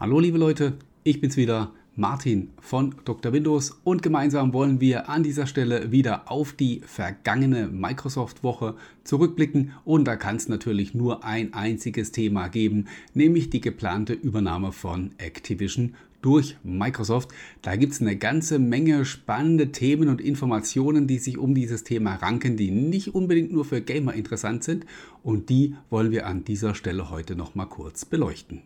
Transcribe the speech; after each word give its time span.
Hallo 0.00 0.20
liebe 0.20 0.38
Leute, 0.38 0.74
ich 1.02 1.20
bin's 1.20 1.36
wieder, 1.36 1.72
Martin 1.96 2.50
von 2.60 2.94
Dr. 3.04 3.32
Windows 3.32 3.80
und 3.82 4.00
gemeinsam 4.00 4.52
wollen 4.52 4.80
wir 4.80 5.08
an 5.08 5.24
dieser 5.24 5.48
Stelle 5.48 5.90
wieder 5.90 6.30
auf 6.30 6.52
die 6.52 6.82
vergangene 6.86 7.66
Microsoft-Woche 7.66 8.76
zurückblicken 9.02 9.72
und 9.84 10.04
da 10.04 10.14
kann 10.14 10.36
es 10.36 10.48
natürlich 10.48 10.94
nur 10.94 11.24
ein 11.24 11.52
einziges 11.52 12.12
Thema 12.12 12.46
geben, 12.46 12.84
nämlich 13.12 13.50
die 13.50 13.60
geplante 13.60 14.12
Übernahme 14.12 14.70
von 14.70 15.10
Activision 15.18 15.96
durch 16.22 16.56
Microsoft. 16.62 17.30
Da 17.62 17.74
gibt 17.74 17.94
es 17.94 18.00
eine 18.00 18.14
ganze 18.14 18.60
Menge 18.60 19.04
spannende 19.04 19.72
Themen 19.72 20.08
und 20.08 20.20
Informationen, 20.20 21.08
die 21.08 21.18
sich 21.18 21.38
um 21.38 21.56
dieses 21.56 21.82
Thema 21.82 22.14
ranken, 22.14 22.56
die 22.56 22.70
nicht 22.70 23.16
unbedingt 23.16 23.50
nur 23.50 23.64
für 23.64 23.80
Gamer 23.80 24.14
interessant 24.14 24.62
sind 24.62 24.86
und 25.24 25.48
die 25.48 25.74
wollen 25.90 26.12
wir 26.12 26.28
an 26.28 26.44
dieser 26.44 26.76
Stelle 26.76 27.10
heute 27.10 27.34
noch 27.34 27.56
mal 27.56 27.66
kurz 27.66 28.04
beleuchten. 28.04 28.62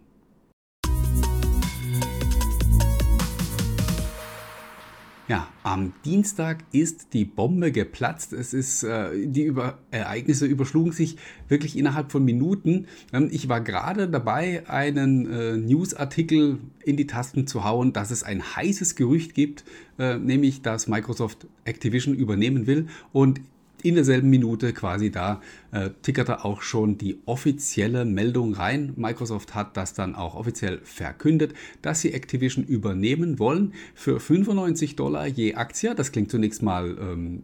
Ja, 5.29 5.49
am 5.63 5.93
Dienstag 6.05 6.65
ist 6.73 7.15
die 7.15 7.25
Bombe 7.25 7.71
geplatzt. 7.71 8.33
Es 8.33 8.53
ist, 8.53 8.83
äh, 8.83 9.29
die 9.29 9.45
Über 9.45 9.79
Ereignisse 9.93 10.47
überschlugen 10.47 10.91
sich 10.91 11.17
wirklich 11.47 11.79
innerhalb 11.79 12.11
von 12.11 12.25
Minuten. 12.25 12.87
Ähm, 13.13 13.29
ich 13.31 13.49
war 13.49 13.61
gerade 13.61 14.09
dabei, 14.09 14.69
einen 14.69 15.31
äh, 15.31 15.57
Newsartikel 15.57 16.59
in 16.85 16.97
die 16.97 17.07
Tasten 17.07 17.47
zu 17.47 17.63
hauen, 17.63 17.93
dass 17.93 18.11
es 18.11 18.25
ein 18.25 18.43
heißes 18.57 18.97
Gerücht 18.97 19.35
gibt, 19.35 19.65
äh, 19.97 20.19
nämlich 20.19 20.63
dass 20.63 20.89
Microsoft 20.89 21.47
Activision 21.65 22.15
übernehmen 22.15 22.67
will. 22.67 22.89
Und 23.13 23.41
in 23.83 23.95
derselben 23.95 24.31
Minute 24.31 24.73
quasi 24.73 25.11
da 25.11 25.41
äh, 25.73 25.91
tickerte 26.03 26.45
auch 26.45 26.63
schon 26.63 26.99
die 26.99 27.21
offizielle 27.27 28.05
Meldung 28.05 28.55
rein. 28.55 28.93
Microsoft 28.97 29.55
hat 29.55 29.77
das 29.77 29.95
dann 29.95 30.15
auch 30.15 30.35
offiziell 30.35 30.81
verkündet, 30.85 31.55
dass 31.83 32.01
sie 32.01 32.13
Activision 32.13 32.65
übernehmen 32.65 33.39
wollen 33.39 33.75
für 33.95 34.21
95 34.21 34.97
Dollar 34.97 35.27
je 35.27 35.55
Aktie. 35.55 35.95
Das 35.95 36.13
klingt 36.13 36.31
zunächst 36.31 36.63
mal 36.63 36.97
ähm, 37.01 37.41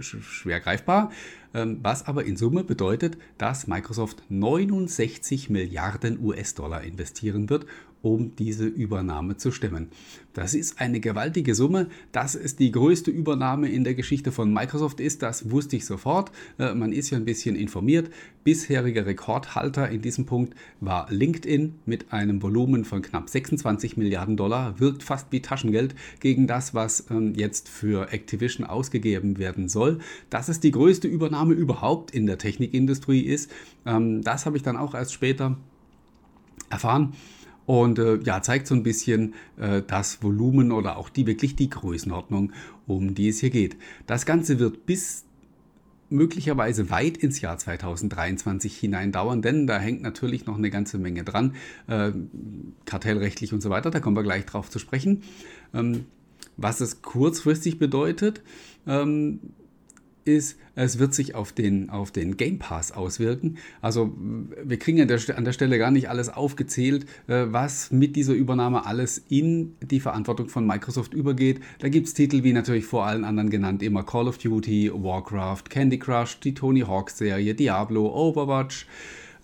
schwer 0.00 0.60
greifbar, 0.60 1.10
ähm, 1.54 1.78
was 1.82 2.06
aber 2.06 2.24
in 2.24 2.36
Summe 2.36 2.64
bedeutet, 2.64 3.16
dass 3.38 3.66
Microsoft 3.66 4.22
69 4.28 5.50
Milliarden 5.50 6.18
US-Dollar 6.22 6.82
investieren 6.82 7.50
wird 7.50 7.66
um 8.02 8.34
diese 8.36 8.66
Übernahme 8.66 9.36
zu 9.36 9.52
stemmen. 9.52 9.88
Das 10.34 10.54
ist 10.54 10.80
eine 10.80 11.00
gewaltige 11.00 11.54
Summe. 11.54 11.88
Dass 12.10 12.34
es 12.34 12.56
die 12.56 12.72
größte 12.72 13.10
Übernahme 13.10 13.68
in 13.68 13.84
der 13.84 13.94
Geschichte 13.94 14.32
von 14.32 14.52
Microsoft 14.52 15.00
ist, 15.00 15.22
das 15.22 15.50
wusste 15.50 15.76
ich 15.76 15.86
sofort. 15.86 16.32
Äh, 16.58 16.74
man 16.74 16.92
ist 16.92 17.10
ja 17.10 17.18
ein 17.18 17.24
bisschen 17.24 17.54
informiert. 17.54 18.10
Bisheriger 18.44 19.06
Rekordhalter 19.06 19.88
in 19.88 20.02
diesem 20.02 20.26
Punkt 20.26 20.54
war 20.80 21.06
LinkedIn 21.10 21.74
mit 21.86 22.12
einem 22.12 22.42
Volumen 22.42 22.84
von 22.84 23.02
knapp 23.02 23.28
26 23.28 23.96
Milliarden 23.96 24.36
Dollar. 24.36 24.80
Wirkt 24.80 25.02
fast 25.02 25.28
wie 25.30 25.40
Taschengeld 25.40 25.94
gegen 26.20 26.46
das, 26.46 26.74
was 26.74 27.06
ähm, 27.10 27.34
jetzt 27.36 27.68
für 27.68 28.12
Activision 28.12 28.66
ausgegeben 28.66 29.38
werden 29.38 29.68
soll. 29.68 29.98
Dass 30.30 30.48
es 30.48 30.60
die 30.60 30.72
größte 30.72 31.08
Übernahme 31.08 31.54
überhaupt 31.54 32.10
in 32.10 32.26
der 32.26 32.38
Technikindustrie 32.38 33.20
ist, 33.20 33.50
ähm, 33.86 34.22
das 34.22 34.46
habe 34.46 34.56
ich 34.56 34.62
dann 34.62 34.76
auch 34.76 34.94
erst 34.94 35.12
später 35.12 35.56
erfahren. 36.70 37.12
Und 37.66 37.98
äh, 37.98 38.18
ja, 38.24 38.42
zeigt 38.42 38.66
so 38.66 38.74
ein 38.74 38.82
bisschen 38.82 39.34
äh, 39.56 39.82
das 39.86 40.22
Volumen 40.22 40.72
oder 40.72 40.96
auch 40.96 41.08
die 41.08 41.26
wirklich 41.26 41.54
die 41.56 41.70
Größenordnung, 41.70 42.52
um 42.86 43.14
die 43.14 43.28
es 43.28 43.40
hier 43.40 43.50
geht. 43.50 43.76
Das 44.06 44.26
Ganze 44.26 44.58
wird 44.58 44.86
bis 44.86 45.24
möglicherweise 46.12 46.90
weit 46.90 47.16
ins 47.16 47.40
Jahr 47.40 47.56
2023 47.56 48.76
hinein 48.76 49.12
dauern, 49.12 49.42
denn 49.42 49.66
da 49.66 49.78
hängt 49.78 50.02
natürlich 50.02 50.46
noch 50.46 50.58
eine 50.58 50.70
ganze 50.70 50.98
Menge 50.98 51.24
dran, 51.24 51.54
äh, 51.88 52.12
kartellrechtlich 52.84 53.52
und 53.52 53.62
so 53.62 53.70
weiter, 53.70 53.90
da 53.90 53.98
kommen 53.98 54.16
wir 54.16 54.22
gleich 54.22 54.44
drauf 54.44 54.70
zu 54.70 54.78
sprechen. 54.78 55.22
Ähm, 55.72 56.04
was 56.56 56.80
es 56.80 57.00
kurzfristig 57.00 57.78
bedeutet, 57.78 58.42
ähm, 58.86 59.40
ist, 60.24 60.58
es 60.74 60.98
wird 60.98 61.14
sich 61.14 61.34
auf 61.34 61.52
den, 61.52 61.90
auf 61.90 62.10
den 62.10 62.36
Game 62.36 62.58
Pass 62.58 62.92
auswirken. 62.92 63.58
Also 63.80 64.16
wir 64.64 64.78
kriegen 64.78 65.00
an 65.00 65.08
der, 65.08 65.20
an 65.36 65.44
der 65.44 65.52
Stelle 65.52 65.78
gar 65.78 65.90
nicht 65.90 66.08
alles 66.08 66.28
aufgezählt, 66.28 67.04
äh, 67.26 67.46
was 67.48 67.90
mit 67.90 68.16
dieser 68.16 68.32
Übernahme 68.32 68.86
alles 68.86 69.22
in 69.28 69.76
die 69.82 70.00
Verantwortung 70.00 70.48
von 70.48 70.66
Microsoft 70.66 71.14
übergeht. 71.14 71.60
Da 71.80 71.88
gibt 71.88 72.06
es 72.06 72.14
Titel 72.14 72.42
wie 72.42 72.52
natürlich 72.52 72.86
vor 72.86 73.06
allen 73.06 73.24
anderen 73.24 73.50
genannt 73.50 73.82
immer 73.82 74.02
Call 74.02 74.28
of 74.28 74.38
Duty, 74.38 74.90
Warcraft, 74.94 75.64
Candy 75.68 75.98
Crush, 75.98 76.40
die 76.40 76.54
Tony 76.54 76.80
Hawk 76.80 77.10
Serie, 77.10 77.54
Diablo, 77.54 78.06
Overwatch 78.06 78.86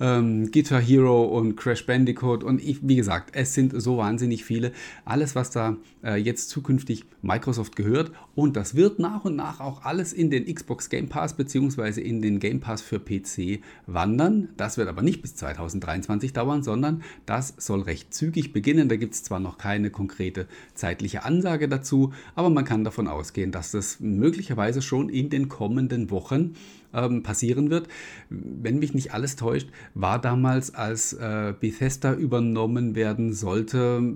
ähm, 0.01 0.51
Guitar 0.51 0.81
Hero 0.81 1.25
und 1.25 1.57
Crash 1.57 1.87
Bandicoot 1.87 2.45
und 2.45 2.63
ich, 2.63 2.87
wie 2.87 2.97
gesagt, 2.97 3.31
es 3.35 3.55
sind 3.55 3.81
so 3.81 3.99
wahnsinnig 3.99 4.45
viele. 4.45 4.73
Alles, 5.05 5.35
was 5.35 5.51
da 5.51 5.77
äh, 6.05 6.17
jetzt 6.17 6.51
zukünftig 6.51 7.05
Microsoft 7.23 7.77
gehört 7.77 8.13
und 8.35 8.57
das 8.57 8.75
wird 8.75 8.99
nach 8.99 9.25
und 9.25 9.37
nach 9.37 9.61
auch 9.61 9.85
alles 9.85 10.13
in 10.13 10.31
den 10.31 10.53
Xbox 10.53 10.89
Game 10.89 11.09
Pass 11.09 11.35
bzw. 11.35 12.01
in 12.01 12.23
den 12.23 12.39
Game 12.39 12.61
Pass 12.61 12.83
für 12.83 13.01
PC 13.01 13.61
wandern. 13.87 14.51
Das 14.57 14.77
wird 14.77 14.89
aber 14.89 15.03
nicht 15.03 15.23
bis 15.23 15.35
2023 15.37 16.33
dauern, 16.33 16.63
sondern 16.63 17.03
das 17.27 17.55
soll 17.59 17.83
recht 17.83 18.15
zügig 18.15 18.53
beginnen. 18.53 18.89
Da 18.89 18.97
gibt 18.97 19.15
es 19.15 19.23
zwar 19.25 19.41
noch 19.41 19.59
keine 19.59 19.91
konkrete 19.91 20.47
zeitliche 20.75 21.25
Ansage 21.25 21.69
dazu, 21.69 22.13
aber 22.35 22.51
man 22.51 22.65
kann 22.65 22.85
davon 22.85 23.09
ausgehen, 23.09 23.53
dass 23.53 23.73
das 23.73 24.01
möglicherweise 24.01 24.83
schon 24.83 25.09
in 25.09 25.31
den 25.31 25.49
kommenden 25.49 26.11
Wochen 26.11 26.55
ähm, 26.93 27.23
passieren 27.23 27.71
wird. 27.71 27.89
Wenn 28.31 28.79
mich 28.79 28.95
nicht 28.95 29.13
alles 29.13 29.37
täuscht, 29.37 29.69
war 29.95 30.21
damals, 30.21 30.75
als 30.75 31.13
äh, 31.13 31.55
Bethesda 31.59 32.15
übernommen 32.15 32.95
werden 32.95 33.33
sollte, 33.33 34.15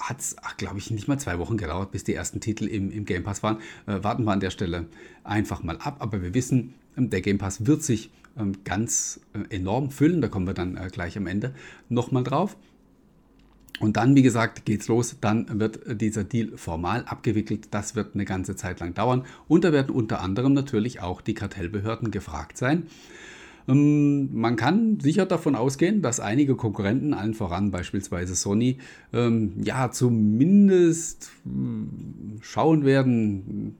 hat 0.00 0.20
es, 0.20 0.36
glaube 0.56 0.78
ich, 0.78 0.90
nicht 0.90 1.08
mal 1.08 1.18
zwei 1.18 1.38
Wochen 1.38 1.56
gedauert, 1.56 1.90
bis 1.90 2.04
die 2.04 2.14
ersten 2.14 2.40
Titel 2.40 2.66
im, 2.66 2.90
im 2.90 3.04
Game 3.04 3.24
Pass 3.24 3.42
waren. 3.42 3.58
Äh, 3.86 4.02
warten 4.02 4.24
wir 4.24 4.32
an 4.32 4.40
der 4.40 4.50
Stelle 4.50 4.86
einfach 5.24 5.62
mal 5.62 5.78
ab. 5.78 5.96
Aber 6.00 6.22
wir 6.22 6.34
wissen, 6.34 6.74
ähm, 6.96 7.10
der 7.10 7.20
Game 7.20 7.38
Pass 7.38 7.66
wird 7.66 7.82
sich 7.82 8.10
ähm, 8.38 8.52
ganz 8.64 9.20
äh, 9.32 9.54
enorm 9.54 9.90
füllen. 9.90 10.20
Da 10.20 10.28
kommen 10.28 10.46
wir 10.46 10.54
dann 10.54 10.76
äh, 10.76 10.88
gleich 10.92 11.16
am 11.16 11.26
Ende 11.26 11.54
nochmal 11.88 12.24
drauf. 12.24 12.56
Und 13.78 13.96
dann, 13.96 14.14
wie 14.14 14.22
gesagt, 14.22 14.64
geht's 14.64 14.88
los. 14.88 15.16
Dann 15.20 15.60
wird 15.60 16.00
dieser 16.00 16.24
Deal 16.24 16.56
formal 16.56 17.04
abgewickelt. 17.04 17.68
Das 17.72 17.94
wird 17.94 18.14
eine 18.14 18.24
ganze 18.24 18.56
Zeit 18.56 18.80
lang 18.80 18.94
dauern. 18.94 19.24
Und 19.48 19.64
da 19.64 19.72
werden 19.72 19.94
unter 19.94 20.20
anderem 20.20 20.54
natürlich 20.54 21.00
auch 21.00 21.20
die 21.20 21.34
Kartellbehörden 21.34 22.10
gefragt 22.10 22.56
sein. 22.56 22.84
Ähm, 23.68 24.30
man 24.32 24.56
kann 24.56 25.00
sicher 25.00 25.26
davon 25.26 25.54
ausgehen, 25.54 26.02
dass 26.02 26.20
einige 26.20 26.54
Konkurrenten, 26.54 27.14
allen 27.14 27.34
voran 27.34 27.70
beispielsweise 27.70 28.34
Sony, 28.34 28.78
ähm, 29.12 29.52
ja 29.62 29.90
zumindest 29.90 31.30
hm, 31.44 32.38
schauen 32.40 32.84
werden, 32.84 33.74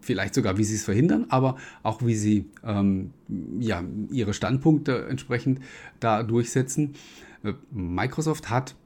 vielleicht 0.00 0.34
sogar, 0.34 0.58
wie 0.58 0.64
sie 0.64 0.76
es 0.76 0.84
verhindern, 0.84 1.26
aber 1.28 1.56
auch 1.82 2.02
wie 2.04 2.14
sie 2.14 2.46
ähm, 2.64 3.10
ja, 3.58 3.82
ihre 4.10 4.34
Standpunkte 4.34 5.06
entsprechend 5.08 5.60
da 6.00 6.22
durchsetzen. 6.22 6.94
Äh, 7.42 7.54
Microsoft 7.72 8.50
hat 8.50 8.76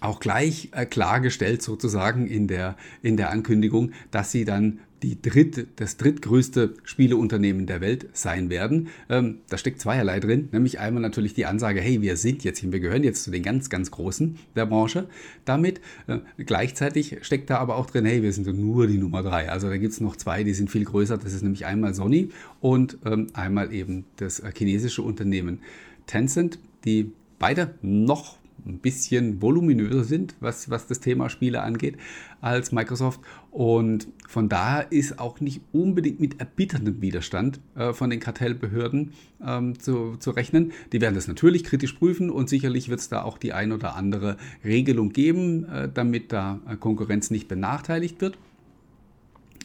auch 0.00 0.20
gleich 0.20 0.70
äh, 0.72 0.86
klargestellt 0.86 1.62
sozusagen 1.62 2.26
in 2.26 2.48
der, 2.48 2.76
in 3.02 3.16
der 3.16 3.30
Ankündigung, 3.30 3.92
dass 4.10 4.32
sie 4.32 4.44
dann 4.44 4.80
die 5.02 5.20
dritt, 5.20 5.68
das 5.76 5.96
drittgrößte 5.96 6.74
Spieleunternehmen 6.82 7.66
der 7.66 7.80
Welt 7.80 8.08
sein 8.12 8.50
werden. 8.50 8.88
Ähm, 9.08 9.38
da 9.48 9.58
steckt 9.58 9.80
zweierlei 9.80 10.20
drin, 10.20 10.48
nämlich 10.52 10.80
einmal 10.80 11.02
natürlich 11.02 11.34
die 11.34 11.46
Ansage, 11.46 11.80
hey, 11.80 12.02
wir 12.02 12.16
sind 12.16 12.44
jetzt 12.44 12.58
wir 12.58 12.80
gehören 12.80 13.04
jetzt 13.04 13.22
zu 13.24 13.30
den 13.30 13.42
ganz, 13.42 13.70
ganz 13.70 13.90
Großen 13.90 14.38
der 14.56 14.66
Branche. 14.66 15.08
Damit 15.44 15.80
äh, 16.06 16.18
gleichzeitig 16.38 17.18
steckt 17.22 17.50
da 17.50 17.58
aber 17.58 17.76
auch 17.76 17.86
drin, 17.86 18.04
hey, 18.04 18.22
wir 18.22 18.32
sind 18.32 18.46
nur 18.58 18.86
die 18.86 18.98
Nummer 18.98 19.22
drei. 19.22 19.48
Also 19.48 19.68
da 19.68 19.76
gibt 19.76 19.92
es 19.92 20.00
noch 20.00 20.16
zwei, 20.16 20.42
die 20.42 20.54
sind 20.54 20.70
viel 20.70 20.84
größer. 20.84 21.16
Das 21.16 21.32
ist 21.32 21.42
nämlich 21.42 21.66
einmal 21.66 21.94
Sony 21.94 22.30
und 22.60 22.98
ähm, 23.04 23.28
einmal 23.34 23.72
eben 23.72 24.04
das 24.16 24.40
äh, 24.40 24.50
chinesische 24.54 25.02
Unternehmen 25.02 25.60
Tencent, 26.06 26.58
die 26.84 27.12
beide 27.38 27.74
noch 27.82 28.38
ein 28.68 28.78
bisschen 28.78 29.40
voluminöser 29.42 30.04
sind, 30.04 30.34
was, 30.40 30.70
was 30.70 30.86
das 30.86 31.00
Thema 31.00 31.28
Spiele 31.30 31.62
angeht, 31.62 31.96
als 32.40 32.72
Microsoft. 32.72 33.20
Und 33.50 34.08
von 34.28 34.48
daher 34.48 34.92
ist 34.92 35.18
auch 35.18 35.40
nicht 35.40 35.60
unbedingt 35.72 36.20
mit 36.20 36.40
erbitterndem 36.40 37.00
Widerstand 37.00 37.60
äh, 37.74 37.92
von 37.92 38.10
den 38.10 38.20
Kartellbehörden 38.20 39.12
ähm, 39.44 39.78
zu, 39.78 40.16
zu 40.18 40.30
rechnen. 40.30 40.72
Die 40.92 41.00
werden 41.00 41.14
das 41.14 41.28
natürlich 41.28 41.64
kritisch 41.64 41.94
prüfen 41.94 42.30
und 42.30 42.48
sicherlich 42.48 42.88
wird 42.88 43.00
es 43.00 43.08
da 43.08 43.22
auch 43.22 43.38
die 43.38 43.52
ein 43.52 43.72
oder 43.72 43.96
andere 43.96 44.36
Regelung 44.64 45.10
geben, 45.10 45.64
äh, 45.64 45.88
damit 45.92 46.32
da 46.32 46.60
äh, 46.68 46.76
Konkurrenz 46.76 47.30
nicht 47.30 47.48
benachteiligt 47.48 48.20
wird. 48.20 48.38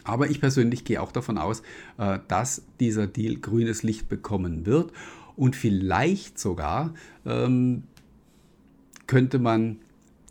Aber 0.04 0.30
ich 0.30 0.42
persönlich 0.42 0.84
gehe 0.84 1.02
auch 1.02 1.12
davon 1.12 1.38
aus, 1.38 1.62
äh, 1.98 2.20
dass 2.28 2.64
dieser 2.80 3.08
Deal 3.08 3.36
grünes 3.36 3.84
Licht 3.84 4.10
bekommen 4.10 4.66
wird 4.66 4.92
und 5.36 5.56
vielleicht 5.56 6.40
sogar 6.40 6.94
ähm, 7.26 7.84
könnte 9.14 9.38
man 9.38 9.78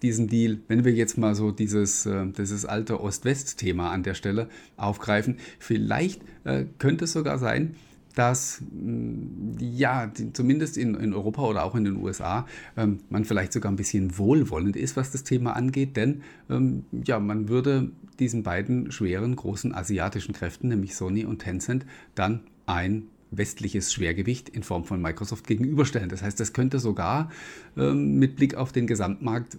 diesen 0.02 0.26
Deal, 0.26 0.58
wenn 0.67 0.84
wir 0.84 0.93
jetzt 0.93 1.17
mal 1.17 1.37
so 1.37 1.52
dieses, 1.52 2.05
äh, 2.05 2.26
dieses 2.37 2.67
alte 2.67 3.00
Ost-West-Thema 3.00 3.93
an 3.93 4.02
der 4.02 4.14
Stelle 4.14 4.49
aufgreifen, 4.76 5.37
vielleicht 5.61 6.20
äh, 6.43 6.64
könnte 6.79 7.05
es 7.05 7.12
sogar 7.12 7.38
sein, 7.38 7.76
dass 8.17 8.61
mm, 8.73 9.58
ja, 9.61 10.08
die, 10.08 10.32
zumindest 10.32 10.76
in, 10.76 10.96
in 10.96 11.14
Europa 11.14 11.43
oder 11.43 11.62
auch 11.62 11.76
in 11.76 11.84
den 11.84 11.96
USA 11.96 12.44
ähm, 12.76 12.99
man 13.08 13.25
vielleicht 13.25 13.52
sogar 13.52 13.70
ein 13.70 13.76
bisschen 13.76 14.19
wohlwollend 14.19 14.75
ist, 14.75 14.96
was 14.96 15.12
das 15.12 15.23
Thema 15.23 15.55
angeht, 15.55 15.96
denn 15.96 16.23
ähm, 16.50 16.85
ja, 17.06 17.20
man 17.20 17.49
würde 17.49 17.93
diesen 18.19 18.43
beiden 18.43 18.90
schweren 18.90 19.37
großen 19.37 19.73
asiatischen 19.73 20.35
Kräften, 20.35 20.67
nämlich 20.69 20.96
Sony 20.96 21.25
und 21.25 21.38
Tencent, 21.38 21.87
dann 22.17 22.40
ein 22.67 23.05
westliches 23.32 23.93
Schwergewicht 23.93 24.49
in 24.49 24.62
Form 24.62 24.84
von 24.84 25.02
Microsoft 25.02 25.46
gegenüberstellen. 25.46 26.08
Das 26.08 26.23
heißt, 26.23 26.38
das 26.38 26.52
könnte 26.52 26.79
sogar 26.79 27.31
ähm, 27.76 28.19
mit 28.19 28.37
Blick 28.37 28.55
auf 28.55 28.73
den 28.73 28.87
Gesamtmarkt 28.87 29.56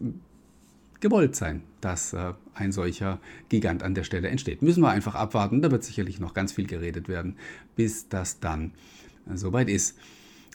gewollt 1.01 1.35
sein, 1.35 1.63
dass 1.81 2.13
äh, 2.13 2.33
ein 2.53 2.71
solcher 2.71 3.19
Gigant 3.49 3.83
an 3.83 3.93
der 3.93 4.03
Stelle 4.03 4.29
entsteht. 4.29 4.61
Müssen 4.61 4.81
wir 4.81 4.89
einfach 4.89 5.15
abwarten. 5.15 5.61
Da 5.61 5.69
wird 5.69 5.83
sicherlich 5.83 6.19
noch 6.19 6.33
ganz 6.33 6.53
viel 6.53 6.65
geredet 6.65 7.09
werden, 7.09 7.35
bis 7.75 8.07
das 8.07 8.39
dann 8.39 8.71
äh, 9.29 9.35
soweit 9.35 9.69
ist. 9.69 9.97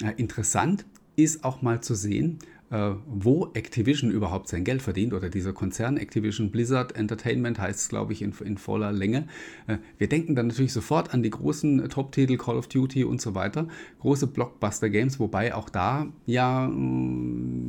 Äh, 0.02 0.14
interessant 0.16 0.86
ist 1.16 1.44
auch 1.44 1.60
mal 1.60 1.82
zu 1.82 1.94
sehen, 1.94 2.38
wo 2.70 3.50
Activision 3.54 4.10
überhaupt 4.10 4.48
sein 4.48 4.64
Geld 4.64 4.82
verdient 4.82 5.14
oder 5.14 5.30
dieser 5.30 5.52
Konzern 5.52 5.96
Activision 5.96 6.50
Blizzard 6.50 6.96
Entertainment 6.96 7.58
heißt 7.58 7.80
es, 7.80 7.88
glaube 7.88 8.12
ich, 8.12 8.22
in, 8.22 8.34
in 8.44 8.58
voller 8.58 8.92
Länge. 8.92 9.26
Äh, 9.66 9.78
wir 9.96 10.08
denken 10.08 10.34
dann 10.34 10.48
natürlich 10.48 10.72
sofort 10.72 11.14
an 11.14 11.22
die 11.22 11.30
großen 11.30 11.88
Top-Titel 11.88 12.36
Call 12.36 12.56
of 12.56 12.68
Duty 12.68 13.04
und 13.04 13.20
so 13.20 13.34
weiter, 13.34 13.68
große 14.00 14.26
Blockbuster-Games, 14.26 15.18
wobei 15.18 15.54
auch 15.54 15.70
da 15.70 16.06
ja 16.26 16.68
mm, 16.68 17.67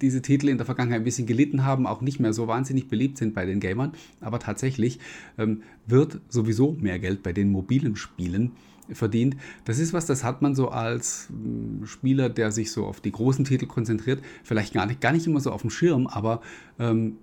diese 0.00 0.22
Titel 0.22 0.48
in 0.48 0.56
der 0.56 0.66
Vergangenheit 0.66 1.00
ein 1.00 1.04
bisschen 1.04 1.26
gelitten 1.26 1.64
haben, 1.64 1.86
auch 1.86 2.00
nicht 2.00 2.20
mehr 2.20 2.32
so 2.32 2.46
wahnsinnig 2.46 2.88
beliebt 2.88 3.18
sind 3.18 3.34
bei 3.34 3.46
den 3.46 3.60
Gamern, 3.60 3.92
aber 4.20 4.38
tatsächlich 4.38 4.98
ähm, 5.38 5.62
wird 5.86 6.20
sowieso 6.28 6.72
mehr 6.72 6.98
Geld 6.98 7.22
bei 7.22 7.32
den 7.32 7.50
mobilen 7.50 7.96
Spielen 7.96 8.52
verdient. 8.92 9.36
Das 9.64 9.78
ist 9.78 9.92
was, 9.92 10.06
das 10.06 10.24
hat 10.24 10.42
man 10.42 10.54
so 10.54 10.68
als 10.68 11.28
hm, 11.28 11.86
Spieler, 11.86 12.28
der 12.28 12.50
sich 12.52 12.72
so 12.72 12.86
auf 12.86 13.00
die 13.00 13.12
großen 13.12 13.44
Titel 13.44 13.66
konzentriert, 13.66 14.20
vielleicht 14.42 14.74
gar 14.74 14.86
nicht, 14.86 15.00
gar 15.00 15.12
nicht 15.12 15.26
immer 15.26 15.40
so 15.40 15.52
auf 15.52 15.60
dem 15.60 15.70
Schirm, 15.70 16.06
aber 16.06 16.40
ähm, 16.78 17.16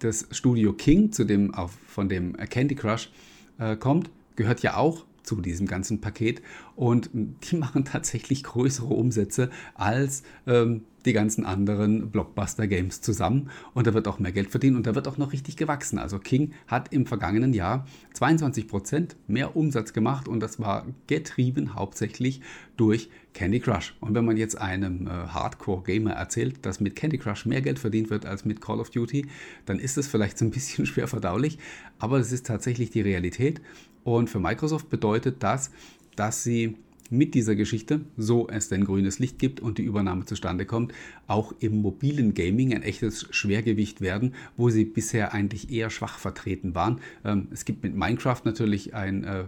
das 0.00 0.28
Studio 0.30 0.72
King, 0.72 1.12
zu 1.12 1.24
dem, 1.24 1.54
auf, 1.54 1.72
von 1.86 2.08
dem 2.08 2.36
Candy 2.36 2.74
Crush 2.74 3.10
äh, 3.58 3.76
kommt, 3.76 4.10
gehört 4.36 4.60
ja 4.60 4.76
auch 4.76 5.04
zu 5.28 5.40
diesem 5.40 5.66
ganzen 5.66 6.00
Paket. 6.00 6.42
Und 6.74 7.10
die 7.12 7.56
machen 7.56 7.84
tatsächlich 7.84 8.44
größere 8.44 8.94
Umsätze 8.94 9.50
als 9.74 10.22
ähm, 10.46 10.82
die 11.04 11.12
ganzen 11.12 11.44
anderen 11.44 12.10
Blockbuster-Games 12.10 13.00
zusammen 13.00 13.50
und 13.74 13.86
da 13.86 13.94
wird 13.94 14.08
auch 14.08 14.18
mehr 14.18 14.32
Geld 14.32 14.50
verdient 14.50 14.76
und 14.76 14.86
da 14.86 14.94
wird 14.94 15.08
auch 15.08 15.18
noch 15.18 15.32
richtig 15.32 15.56
gewachsen. 15.56 15.98
Also 15.98 16.18
King 16.18 16.52
hat 16.66 16.92
im 16.92 17.06
vergangenen 17.06 17.52
Jahr 17.54 17.86
22% 18.14 19.16
mehr 19.26 19.56
Umsatz 19.56 19.92
gemacht 19.92 20.28
und 20.28 20.40
das 20.40 20.58
war 20.58 20.86
getrieben 21.06 21.74
hauptsächlich 21.74 22.40
durch 22.76 23.10
Candy 23.34 23.60
Crush. 23.60 23.94
Und 24.00 24.14
wenn 24.14 24.24
man 24.24 24.36
jetzt 24.36 24.60
einem 24.60 25.06
äh, 25.06 25.10
Hardcore-Gamer 25.10 26.12
erzählt, 26.12 26.66
dass 26.66 26.80
mit 26.80 26.96
Candy 26.96 27.18
Crush 27.18 27.46
mehr 27.46 27.62
Geld 27.62 27.78
verdient 27.78 28.10
wird 28.10 28.26
als 28.26 28.44
mit 28.44 28.60
Call 28.60 28.80
of 28.80 28.90
Duty, 28.90 29.26
dann 29.66 29.78
ist 29.78 29.96
das 29.96 30.08
vielleicht 30.08 30.38
so 30.38 30.44
ein 30.44 30.50
bisschen 30.50 30.86
schwer 30.86 31.08
verdaulich, 31.08 31.58
aber 31.98 32.18
es 32.18 32.32
ist 32.32 32.46
tatsächlich 32.46 32.90
die 32.90 33.00
Realität. 33.00 33.60
Und 34.04 34.30
für 34.30 34.40
Microsoft 34.40 34.90
bedeutet 34.90 35.42
das, 35.42 35.70
dass 36.16 36.42
sie 36.42 36.76
mit 37.10 37.34
dieser 37.34 37.56
Geschichte, 37.56 38.00
so 38.16 38.48
es 38.48 38.68
denn 38.68 38.84
grünes 38.84 39.18
Licht 39.18 39.38
gibt 39.38 39.60
und 39.60 39.78
die 39.78 39.82
Übernahme 39.82 40.24
zustande 40.24 40.66
kommt, 40.66 40.92
auch 41.26 41.52
im 41.60 41.80
mobilen 41.80 42.34
Gaming 42.34 42.74
ein 42.74 42.82
echtes 42.82 43.26
Schwergewicht 43.30 44.00
werden, 44.00 44.34
wo 44.56 44.70
sie 44.70 44.84
bisher 44.84 45.32
eigentlich 45.32 45.70
eher 45.70 45.90
schwach 45.90 46.18
vertreten 46.18 46.74
waren. 46.74 47.00
Ähm, 47.24 47.48
es 47.50 47.64
gibt 47.64 47.82
mit 47.82 47.94
Minecraft 47.94 48.42
natürlich 48.44 48.94
ein 48.94 49.24
äh, 49.24 49.44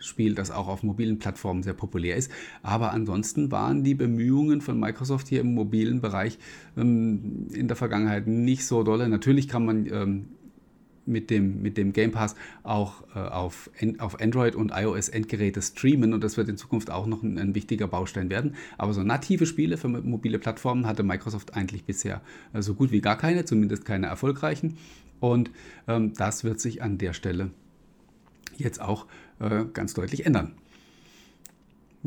Spiel, 0.00 0.34
das 0.34 0.50
auch 0.50 0.68
auf 0.68 0.82
mobilen 0.82 1.18
Plattformen 1.18 1.62
sehr 1.62 1.72
populär 1.72 2.16
ist. 2.16 2.30
Aber 2.62 2.92
ansonsten 2.92 3.50
waren 3.50 3.82
die 3.82 3.94
Bemühungen 3.94 4.60
von 4.60 4.78
Microsoft 4.78 5.28
hier 5.28 5.40
im 5.40 5.54
mobilen 5.54 6.00
Bereich 6.00 6.38
ähm, 6.76 7.48
in 7.52 7.68
der 7.68 7.76
Vergangenheit 7.76 8.26
nicht 8.26 8.64
so 8.64 8.82
dolle. 8.82 9.08
Natürlich 9.08 9.48
kann 9.48 9.64
man 9.64 9.86
ähm, 9.86 10.24
mit 11.08 11.30
dem, 11.30 11.62
mit 11.62 11.76
dem 11.76 11.92
Game 11.92 12.12
Pass 12.12 12.36
auch 12.62 13.02
äh, 13.14 13.18
auf, 13.18 13.70
auf 13.98 14.20
Android 14.20 14.54
und 14.54 14.72
iOS 14.74 15.08
Endgeräte 15.08 15.62
streamen 15.62 16.12
und 16.12 16.22
das 16.22 16.36
wird 16.36 16.48
in 16.48 16.56
Zukunft 16.56 16.90
auch 16.90 17.06
noch 17.06 17.22
ein, 17.22 17.38
ein, 17.38 17.54
wichtiger 17.54 17.88
Baustein 17.88 18.30
werden. 18.30 18.54
Aber 18.76 18.92
so 18.92 19.02
native 19.02 19.46
Spiele 19.46 19.76
für 19.76 19.88
mobile 19.88 20.38
Plattformen 20.38 20.86
hatte 20.86 21.02
Microsoft 21.02 21.54
eigentlich 21.54 21.84
bisher 21.84 22.20
äh, 22.52 22.62
so 22.62 22.74
gut 22.74 22.92
wie 22.92 23.00
gar 23.00 23.16
keine, 23.16 23.44
zumindest 23.44 23.84
keine 23.84 24.06
erfolgreichen. 24.06 24.76
Und 25.20 25.50
ähm, 25.88 26.12
das 26.14 26.44
wird 26.44 26.60
sich 26.60 26.82
an 26.82 26.98
der 26.98 27.12
Stelle 27.12 27.50
jetzt 28.56 28.80
auch 28.80 29.06
äh, 29.40 29.64
ganz 29.72 29.94
deutlich 29.94 30.26
ändern. 30.26 30.52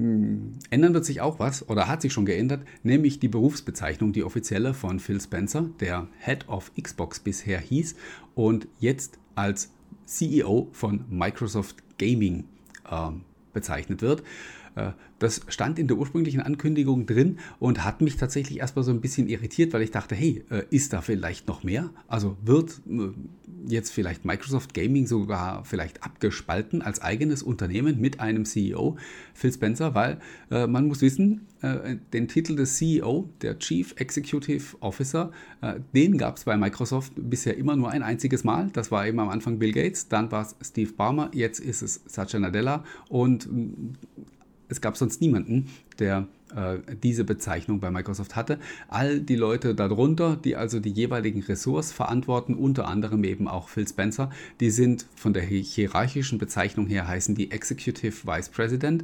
Hm, 0.02 0.54
ändern 0.72 0.96
wird 0.96 1.06
sich 1.06 1.22
auch 1.22 1.38
was 1.38 1.70
oder 1.70 1.88
hat 1.88 2.02
sich 2.02 2.12
schon 2.12 2.26
geändert, 2.26 2.66
nämlich 2.82 3.20
die 3.20 3.28
Berufsbezeichnung, 3.28 4.14
die 4.14 4.24
offizielle 4.24 4.74
von 4.74 5.00
Phil 5.00 5.22
Spencer, 5.22 5.70
der 5.80 6.08
Head 6.20 6.50
of 6.50 6.72
Xbox 6.82 7.20
bisher 7.20 7.60
hieß 7.60 7.96
und 8.34 8.68
jetzt 8.80 9.20
als 9.36 9.70
CEO 10.06 10.70
von 10.72 11.06
Microsoft 11.08 11.84
Gaming 12.00 12.46
äh, 12.90 13.12
bezeichnet 13.54 14.02
wird. 14.02 14.24
Äh, 14.76 14.92
das 15.20 15.42
stand 15.50 15.78
in 15.78 15.88
der 15.88 15.98
ursprünglichen 15.98 16.42
Ankündigung 16.42 17.06
drin 17.06 17.38
und 17.60 17.84
hat 17.84 18.02
mich 18.02 18.18
tatsächlich 18.18 18.60
erstmal 18.60 18.84
so 18.84 18.92
ein 18.92 19.02
bisschen 19.02 19.28
irritiert, 19.28 19.74
weil 19.74 19.84
ich 19.84 19.92
dachte, 19.92 20.16
hey, 20.16 20.44
äh, 20.50 20.64
ist 20.72 20.94
da 20.94 21.02
vielleicht 21.02 21.48
noch 21.48 21.64
mehr? 21.64 21.92
Also 22.08 22.38
wird 22.44 22.82
äh, 22.90 23.10
jetzt 23.68 23.92
vielleicht 23.92 24.26
Microsoft 24.26 24.74
Gaming 24.74 25.06
sogar 25.06 25.64
vielleicht 25.66 26.04
abgespalten 26.04 26.82
als 26.82 27.02
eigenes 27.02 27.44
Unternehmen 27.44 28.02
mit 28.02 28.20
einem 28.20 28.46
CEO, 28.46 28.98
Phil 29.36 29.54
Spencer, 29.54 29.94
weil 29.94 30.18
man 30.50 30.88
muss 30.88 31.02
wissen, 31.02 31.48
den 32.12 32.28
Titel 32.28 32.56
des 32.56 32.78
CEO, 32.78 33.30
der 33.44 33.60
Chief 33.60 33.94
Executive 33.98 34.78
Officer, 34.80 35.32
den 35.94 36.18
gab 36.18 36.38
es 36.38 36.46
bei 36.46 36.58
Microsoft 36.58 37.14
bisher 37.16 37.56
immer 37.56 37.76
nur 37.76 37.92
ein 37.92 38.02
einziges 38.02 38.44
Mal. 38.44 38.72
Das 38.74 38.90
war 38.90 39.06
eben 39.06 39.20
am 39.20 39.30
Anfang 39.30 39.60
Bill 39.60 39.74
Gates, 39.74 40.08
dann 40.08 40.32
war 40.32 40.42
es 40.42 40.56
Steve 40.68 40.94
Ballmer, 40.94 41.30
jetzt 41.34 41.60
ist 41.60 41.84
es 41.84 42.02
Satya 42.08 42.40
Nadella 42.40 42.84
und 43.10 43.48
es 44.72 44.80
gab 44.80 44.98
sonst 44.98 45.22
niemanden, 45.22 45.68
der 46.00 46.28
äh, 46.56 46.78
diese 47.04 47.26
Bezeichnung 47.26 47.82
bei 47.82 47.92
Microsoft 47.92 48.36
hatte. 48.38 48.58
All 48.88 49.20
die 49.20 49.36
Leute 49.36 49.76
darunter, 49.76 50.38
die 50.38 50.56
also 50.56 50.80
die 50.80 50.90
jeweiligen 50.90 51.44
Ressorts 51.44 51.92
verantworten, 51.92 52.56
unter 52.56 52.88
anderem 52.88 53.24
eben 53.26 53.48
auch 53.48 53.68
Phil 53.68 53.88
Spencer, 53.88 54.32
die 54.62 54.72
sind 54.72 55.06
von 55.16 55.34
der 55.34 55.44
hierarchischen 55.44 56.40
Bezeichnung 56.40 56.88
her 56.88 57.08
heißen 57.08 57.36
die 57.36 57.52
Executive 57.52 58.26
Vice 58.26 58.50
President. 58.50 59.04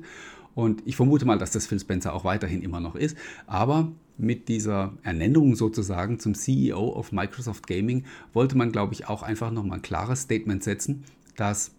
Und 0.56 0.81
ich 0.86 0.96
vermute 0.96 1.25
mal, 1.25 1.38
dass 1.38 1.52
das 1.52 1.68
Phil 1.68 1.80
Spencer 1.80 2.14
auch 2.14 2.24
weiterhin 2.24 2.62
immer 2.64 2.80
noch 2.80 2.96
ist. 2.96 3.18
Aber 3.46 3.92
mit 4.18 4.48
dieser 4.48 4.94
Ernennung 5.04 5.56
sozusagen 5.56 6.19
zum 6.19 6.34
CEO 6.34 6.94
of 6.94 7.12
Microsoft 7.12 7.68
Gaming 7.68 8.06
wollte 8.34 8.57
man, 8.57 8.71
glaube 8.71 8.94
ich, 8.94 9.07
auch 9.07 9.21
einfach 9.21 9.52
nochmal 9.52 9.80
ein 9.80 9.83
klares 9.83 10.21
Statement 10.21 10.64
setzen, 10.64 11.04
dass 11.36 11.77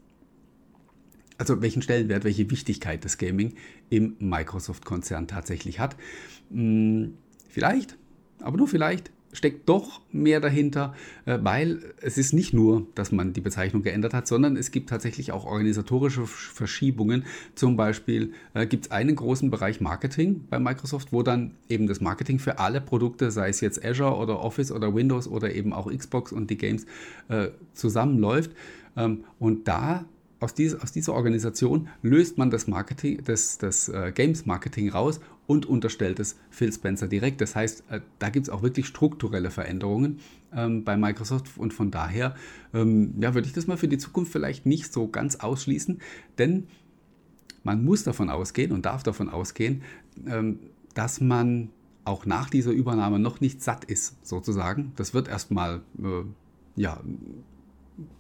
also 1.38 1.62
welchen 1.62 1.82
Stellenwert, 1.82 2.24
welche 2.24 2.50
Wichtigkeit 2.50 3.04
das 3.04 3.16
Gaming 3.16 3.54
im 3.90 4.16
Microsoft-Konzern 4.18 5.28
tatsächlich 5.28 5.78
hat. 5.78 5.96
Hm, 6.50 7.14
vielleicht, 7.48 7.96
aber 8.40 8.56
nur 8.56 8.68
vielleicht 8.68 9.10
steckt 9.32 9.68
doch 9.68 10.00
mehr 10.10 10.40
dahinter, 10.40 10.94
äh, 11.26 11.38
weil 11.42 11.80
es 12.00 12.18
ist 12.18 12.32
nicht 12.32 12.54
nur, 12.54 12.86
dass 12.94 13.12
man 13.12 13.32
die 13.32 13.40
Bezeichnung 13.40 13.82
geändert 13.82 14.14
hat, 14.14 14.26
sondern 14.26 14.56
es 14.56 14.70
gibt 14.70 14.88
tatsächlich 14.88 15.32
auch 15.32 15.44
organisatorische 15.44 16.26
Verschiebungen. 16.26 17.24
Zum 17.54 17.76
Beispiel 17.76 18.32
äh, 18.54 18.66
gibt 18.66 18.86
es 18.86 18.90
einen 18.90 19.16
großen 19.16 19.50
Bereich 19.50 19.80
Marketing 19.80 20.44
bei 20.48 20.58
Microsoft, 20.58 21.12
wo 21.12 21.22
dann 21.22 21.54
eben 21.68 21.86
das 21.86 22.00
Marketing 22.00 22.38
für 22.38 22.58
alle 22.58 22.80
Produkte, 22.80 23.30
sei 23.30 23.50
es 23.50 23.60
jetzt 23.60 23.84
Azure 23.84 24.16
oder 24.16 24.40
Office 24.40 24.72
oder 24.72 24.94
Windows 24.94 25.28
oder 25.28 25.54
eben 25.54 25.72
auch 25.72 25.92
Xbox 25.92 26.32
und 26.32 26.48
die 26.50 26.56
Games, 26.58 26.86
äh, 27.28 27.48
zusammenläuft. 27.74 28.52
Ähm, 28.96 29.24
und 29.38 29.68
da 29.68 30.06
aus, 30.40 30.54
dieser, 30.54 30.82
aus 30.82 30.92
dieser 30.92 31.14
Organisation 31.14 31.88
löst 32.02 32.38
man 32.38 32.50
das 32.50 32.66
Marketing, 32.66 33.22
das, 33.24 33.58
das 33.58 33.88
äh, 33.88 34.12
Games 34.14 34.46
Marketing 34.46 34.88
raus 34.90 35.20
und 35.46 35.66
unterstellt 35.66 36.20
es 36.20 36.36
Phil 36.50 36.72
Spencer 36.72 37.08
direkt. 37.08 37.40
Das 37.40 37.56
heißt, 37.56 37.84
äh, 37.90 38.00
da 38.18 38.30
gibt 38.30 38.46
es 38.46 38.50
auch 38.50 38.62
wirklich 38.62 38.86
strukturelle 38.86 39.50
Veränderungen 39.50 40.20
ähm, 40.54 40.84
bei 40.84 40.96
Microsoft 40.96 41.50
und 41.56 41.74
von 41.74 41.90
daher 41.90 42.36
ähm, 42.72 43.14
ja, 43.20 43.34
würde 43.34 43.48
ich 43.48 43.52
das 43.52 43.66
mal 43.66 43.76
für 43.76 43.88
die 43.88 43.98
Zukunft 43.98 44.30
vielleicht 44.32 44.66
nicht 44.66 44.92
so 44.92 45.08
ganz 45.08 45.36
ausschließen, 45.36 46.00
denn 46.38 46.68
man 47.64 47.84
muss 47.84 48.04
davon 48.04 48.30
ausgehen 48.30 48.72
und 48.72 48.86
darf 48.86 49.02
davon 49.02 49.28
ausgehen, 49.28 49.82
ähm, 50.26 50.60
dass 50.94 51.20
man 51.20 51.70
auch 52.04 52.24
nach 52.24 52.48
dieser 52.48 52.70
Übernahme 52.70 53.18
noch 53.18 53.40
nicht 53.40 53.62
satt 53.62 53.84
ist, 53.84 54.24
sozusagen. 54.26 54.92
Das 54.96 55.12
wird 55.14 55.28
erstmal 55.28 55.82
äh, 55.98 56.24
ja, 56.76 57.00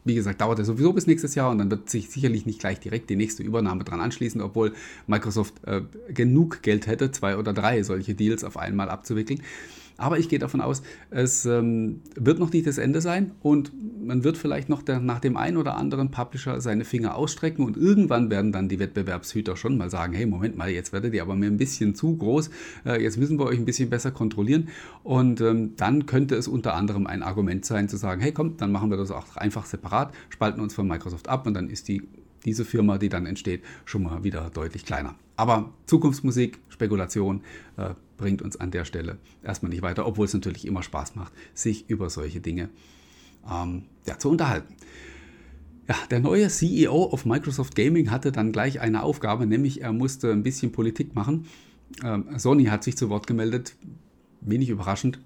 wie 0.04 0.14
gesagt, 0.14 0.40
dauert 0.40 0.58
er 0.58 0.64
sowieso 0.64 0.92
bis 0.92 1.06
nächstes 1.06 1.34
Jahr 1.34 1.50
und 1.50 1.58
dann 1.58 1.70
wird 1.70 1.88
sich 1.88 2.10
sicherlich 2.10 2.46
nicht 2.46 2.60
gleich 2.60 2.80
direkt 2.80 3.10
die 3.10 3.16
nächste 3.16 3.42
Übernahme 3.42 3.84
dran 3.84 4.00
anschließen, 4.00 4.40
obwohl 4.40 4.72
Microsoft 5.06 5.54
äh, 5.64 5.82
genug 6.12 6.62
Geld 6.62 6.86
hätte, 6.86 7.10
zwei 7.12 7.36
oder 7.36 7.52
drei 7.52 7.82
solche 7.82 8.14
Deals 8.14 8.44
auf 8.44 8.56
einmal 8.56 8.88
abzuwickeln. 8.88 9.42
Aber 10.00 10.16
ich 10.18 10.28
gehe 10.28 10.38
davon 10.38 10.60
aus, 10.60 10.82
es 11.10 11.44
ähm, 11.44 12.00
wird 12.14 12.38
noch 12.38 12.52
nicht 12.52 12.68
das 12.68 12.78
Ende 12.78 13.00
sein 13.00 13.32
und 13.42 13.72
man 14.00 14.22
wird 14.22 14.38
vielleicht 14.38 14.68
noch 14.68 14.82
der, 14.82 15.00
nach 15.00 15.18
dem 15.18 15.36
einen 15.36 15.56
oder 15.56 15.76
anderen 15.76 16.12
Publisher 16.12 16.60
seine 16.60 16.84
Finger 16.84 17.16
ausstrecken 17.16 17.64
und 17.64 17.76
irgendwann 17.76 18.30
werden 18.30 18.52
dann 18.52 18.68
die 18.68 18.78
Wettbewerbshüter 18.78 19.56
schon 19.56 19.76
mal 19.76 19.90
sagen, 19.90 20.12
hey, 20.12 20.24
Moment 20.24 20.56
mal, 20.56 20.70
jetzt 20.70 20.92
werdet 20.92 21.14
ihr 21.14 21.22
aber 21.22 21.34
mir 21.34 21.46
ein 21.46 21.56
bisschen 21.56 21.96
zu 21.96 22.16
groß, 22.16 22.48
äh, 22.86 23.02
jetzt 23.02 23.18
müssen 23.18 23.40
wir 23.40 23.46
euch 23.46 23.58
ein 23.58 23.64
bisschen 23.64 23.90
besser 23.90 24.12
kontrollieren. 24.12 24.68
Und 25.02 25.40
ähm, 25.40 25.74
dann 25.76 26.06
könnte 26.06 26.36
es 26.36 26.46
unter 26.46 26.74
anderem 26.74 27.08
ein 27.08 27.24
Argument 27.24 27.64
sein 27.64 27.88
zu 27.88 27.96
sagen, 27.96 28.20
hey, 28.20 28.30
komm, 28.30 28.56
dann 28.56 28.70
machen 28.70 28.90
wir 28.90 28.96
das 28.96 29.10
auch 29.10 29.36
einfach 29.36 29.66
separat, 29.66 30.14
spalten 30.28 30.60
uns 30.60 30.74
von 30.74 30.86
Microsoft 30.86 31.28
ab 31.28 31.44
und 31.44 31.54
dann 31.54 31.68
ist 31.68 31.88
die 31.88 32.02
diese 32.48 32.64
Firma, 32.64 32.96
die 32.96 33.10
dann 33.10 33.26
entsteht, 33.26 33.62
schon 33.84 34.02
mal 34.02 34.24
wieder 34.24 34.48
deutlich 34.48 34.86
kleiner. 34.86 35.14
Aber 35.36 35.74
Zukunftsmusik, 35.84 36.58
Spekulation 36.70 37.42
äh, 37.76 37.90
bringt 38.16 38.40
uns 38.40 38.56
an 38.56 38.70
der 38.70 38.86
Stelle 38.86 39.18
erstmal 39.42 39.68
nicht 39.70 39.82
weiter, 39.82 40.06
obwohl 40.06 40.24
es 40.24 40.32
natürlich 40.32 40.66
immer 40.66 40.82
Spaß 40.82 41.14
macht, 41.14 41.32
sich 41.52 41.90
über 41.90 42.08
solche 42.08 42.40
Dinge 42.40 42.70
ähm, 43.50 43.84
ja, 44.06 44.18
zu 44.18 44.30
unterhalten. 44.30 44.74
Ja, 45.88 45.96
der 46.10 46.20
neue 46.20 46.48
CEO 46.48 47.04
of 47.12 47.26
Microsoft 47.26 47.74
Gaming 47.74 48.10
hatte 48.10 48.32
dann 48.32 48.50
gleich 48.50 48.80
eine 48.80 49.02
Aufgabe, 49.02 49.46
nämlich 49.46 49.82
er 49.82 49.92
musste 49.92 50.32
ein 50.32 50.42
bisschen 50.42 50.72
Politik 50.72 51.14
machen. 51.14 51.46
Ähm, 52.02 52.24
Sony 52.38 52.64
hat 52.64 52.82
sich 52.82 52.96
zu 52.96 53.10
Wort 53.10 53.26
gemeldet, 53.26 53.76
wenig 54.40 54.70
überraschend, 54.70 55.18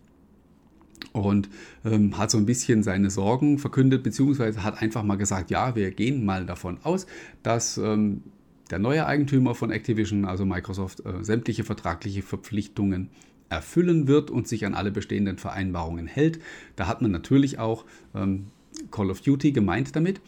und 1.12 1.48
ähm, 1.84 2.16
hat 2.18 2.30
so 2.30 2.38
ein 2.38 2.46
bisschen 2.46 2.82
seine 2.82 3.10
Sorgen 3.10 3.58
verkündet, 3.58 4.02
beziehungsweise 4.02 4.62
hat 4.62 4.80
einfach 4.80 5.02
mal 5.02 5.16
gesagt, 5.16 5.50
ja, 5.50 5.74
wir 5.74 5.90
gehen 5.90 6.24
mal 6.24 6.46
davon 6.46 6.78
aus, 6.82 7.06
dass 7.42 7.78
ähm, 7.78 8.22
der 8.70 8.78
neue 8.78 9.06
Eigentümer 9.06 9.54
von 9.54 9.70
Activision, 9.70 10.24
also 10.24 10.46
Microsoft, 10.46 11.04
äh, 11.04 11.22
sämtliche 11.22 11.64
vertragliche 11.64 12.22
Verpflichtungen 12.22 13.10
erfüllen 13.50 14.08
wird 14.08 14.30
und 14.30 14.48
sich 14.48 14.64
an 14.64 14.74
alle 14.74 14.90
bestehenden 14.90 15.36
Vereinbarungen 15.36 16.06
hält. 16.06 16.40
Da 16.76 16.86
hat 16.86 17.02
man 17.02 17.10
natürlich 17.10 17.58
auch 17.58 17.84
ähm, 18.14 18.46
Call 18.90 19.10
of 19.10 19.20
Duty 19.20 19.52
gemeint 19.52 19.94
damit. 19.94 20.20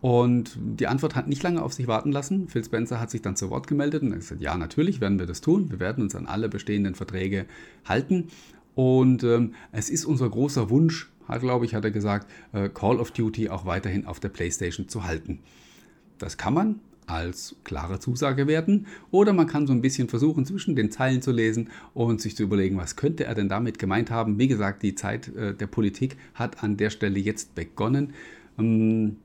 Und 0.00 0.56
die 0.58 0.86
Antwort 0.86 1.14
hat 1.14 1.28
nicht 1.28 1.42
lange 1.42 1.62
auf 1.62 1.74
sich 1.74 1.86
warten 1.86 2.10
lassen. 2.10 2.48
Phil 2.48 2.64
Spencer 2.64 2.98
hat 2.98 3.10
sich 3.10 3.20
dann 3.20 3.36
zu 3.36 3.50
Wort 3.50 3.66
gemeldet 3.66 4.02
und 4.02 4.12
gesagt, 4.12 4.40
ja, 4.40 4.56
natürlich 4.56 5.02
werden 5.02 5.18
wir 5.18 5.26
das 5.26 5.42
tun. 5.42 5.70
Wir 5.70 5.78
werden 5.78 6.02
uns 6.02 6.14
an 6.14 6.24
alle 6.24 6.48
bestehenden 6.48 6.94
Verträge 6.94 7.44
halten. 7.84 8.28
Und 8.80 9.24
ähm, 9.24 9.52
es 9.72 9.90
ist 9.90 10.06
unser 10.06 10.30
großer 10.30 10.70
Wunsch, 10.70 11.12
glaube 11.38 11.66
ich, 11.66 11.74
hat 11.74 11.84
er 11.84 11.90
gesagt, 11.90 12.30
äh, 12.54 12.70
Call 12.70 12.98
of 12.98 13.10
Duty 13.10 13.50
auch 13.50 13.66
weiterhin 13.66 14.06
auf 14.06 14.20
der 14.20 14.30
PlayStation 14.30 14.88
zu 14.88 15.04
halten. 15.04 15.40
Das 16.16 16.38
kann 16.38 16.54
man 16.54 16.80
als 17.06 17.56
klare 17.62 17.98
Zusage 17.98 18.46
werden 18.46 18.86
oder 19.10 19.34
man 19.34 19.46
kann 19.46 19.66
so 19.66 19.74
ein 19.74 19.82
bisschen 19.82 20.08
versuchen, 20.08 20.46
zwischen 20.46 20.76
den 20.76 20.90
Zeilen 20.90 21.20
zu 21.20 21.30
lesen 21.30 21.68
und 21.92 22.22
sich 22.22 22.34
zu 22.36 22.42
überlegen, 22.42 22.78
was 22.78 22.96
könnte 22.96 23.24
er 23.24 23.34
denn 23.34 23.50
damit 23.50 23.78
gemeint 23.78 24.10
haben. 24.10 24.38
Wie 24.38 24.48
gesagt, 24.48 24.82
die 24.82 24.94
Zeit 24.94 25.28
äh, 25.36 25.54
der 25.54 25.66
Politik 25.66 26.16
hat 26.32 26.64
an 26.64 26.78
der 26.78 26.88
Stelle 26.88 27.18
jetzt 27.18 27.54
begonnen. 27.54 28.14
Ähm, 28.58 29.18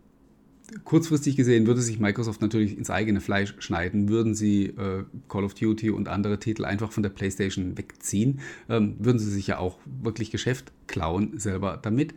kurzfristig 0.84 1.36
gesehen 1.36 1.68
würde 1.68 1.82
sich 1.82 2.00
Microsoft 2.00 2.42
natürlich 2.42 2.78
ins 2.78 2.90
eigene 2.90 3.22
Fleisch 3.22 3.56
schneiden, 3.60 4.10
würden 4.10 4.36
sie 4.36 4.68
äh, 4.68 5.04
Call 5.30 5.44
of 5.44 5.54
Duty 5.54 5.90
und 5.90 6.08
andere 6.08 6.40
Titel 6.40 6.66
einfach 6.66 6.92
von 6.92 7.04
der 7.04 7.10
PlayStation 7.10 7.78
wegziehen, 7.78 8.40
ähm, 8.70 8.96
würden 9.00 9.20
sie 9.20 9.30
sich 9.30 9.48
ja 9.48 9.60
auch 9.60 9.78
wirklich 9.86 10.32
Geschäft 10.32 10.72
klauen 10.88 11.38
selber 11.38 11.80
damit. 11.82 12.14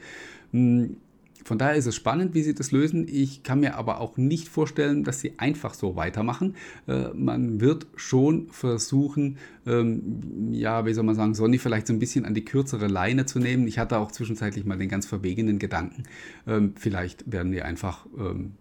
Ähm, 0.52 0.96
von 1.44 1.58
daher 1.58 1.76
ist 1.76 1.86
es 1.86 1.96
spannend, 1.96 2.34
wie 2.34 2.42
sie 2.42 2.54
das 2.54 2.72
lösen. 2.72 3.06
Ich 3.08 3.42
kann 3.42 3.60
mir 3.60 3.76
aber 3.76 4.00
auch 4.00 4.16
nicht 4.16 4.48
vorstellen, 4.48 5.04
dass 5.04 5.20
sie 5.20 5.38
einfach 5.38 5.74
so 5.74 5.96
weitermachen. 5.96 6.56
Äh, 6.86 7.08
man 7.14 7.60
wird 7.60 7.86
schon 7.96 8.48
versuchen, 8.50 9.38
ähm, 9.66 10.52
ja, 10.52 10.86
wie 10.86 10.94
soll 10.94 11.04
man 11.04 11.14
sagen, 11.14 11.34
Sony 11.34 11.58
vielleicht 11.58 11.86
so 11.86 11.92
ein 11.92 11.98
bisschen 11.98 12.24
an 12.24 12.34
die 12.34 12.44
kürzere 12.44 12.86
Leine 12.86 13.26
zu 13.26 13.38
nehmen. 13.38 13.66
Ich 13.66 13.78
hatte 13.78 13.98
auch 13.98 14.12
zwischenzeitlich 14.12 14.64
mal 14.64 14.78
den 14.78 14.88
ganz 14.88 15.06
verwegenen 15.06 15.58
Gedanken, 15.58 16.04
ähm, 16.46 16.74
vielleicht 16.76 17.30
werden 17.30 17.52
wir 17.52 17.64
einfach 17.64 18.06
ähm, 18.18 18.52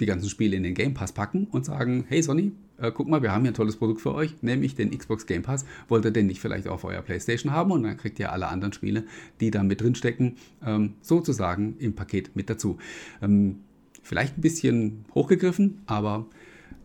die 0.00 0.06
ganzen 0.06 0.28
Spiele 0.28 0.56
in 0.56 0.62
den 0.62 0.74
Game 0.74 0.94
Pass 0.94 1.12
packen 1.12 1.46
und 1.50 1.64
sagen, 1.64 2.04
hey 2.08 2.22
Sony, 2.22 2.52
äh, 2.78 2.90
guck 2.92 3.08
mal, 3.08 3.22
wir 3.22 3.32
haben 3.32 3.42
hier 3.42 3.52
ein 3.52 3.54
tolles 3.54 3.76
Produkt 3.76 4.00
für 4.00 4.14
euch, 4.14 4.42
nämlich 4.42 4.74
den 4.74 4.96
Xbox 4.96 5.26
Game 5.26 5.42
Pass. 5.42 5.64
Wollt 5.88 6.04
ihr 6.04 6.10
den 6.10 6.26
nicht 6.26 6.40
vielleicht 6.40 6.68
auf 6.68 6.84
eurer 6.84 7.02
Playstation 7.02 7.52
haben 7.52 7.70
und 7.70 7.82
dann 7.82 7.96
kriegt 7.96 8.18
ihr 8.18 8.32
alle 8.32 8.48
anderen 8.48 8.72
Spiele, 8.72 9.04
die 9.40 9.50
da 9.50 9.62
mit 9.62 9.80
drin 9.80 9.94
stecken, 9.94 10.36
ähm, 10.64 10.94
sozusagen 11.00 11.76
im 11.78 11.94
Paket 11.94 12.34
mit 12.36 12.50
dazu. 12.50 12.78
Ähm, 13.22 13.60
vielleicht 14.02 14.38
ein 14.38 14.42
bisschen 14.42 15.04
hochgegriffen, 15.14 15.82
aber 15.86 16.26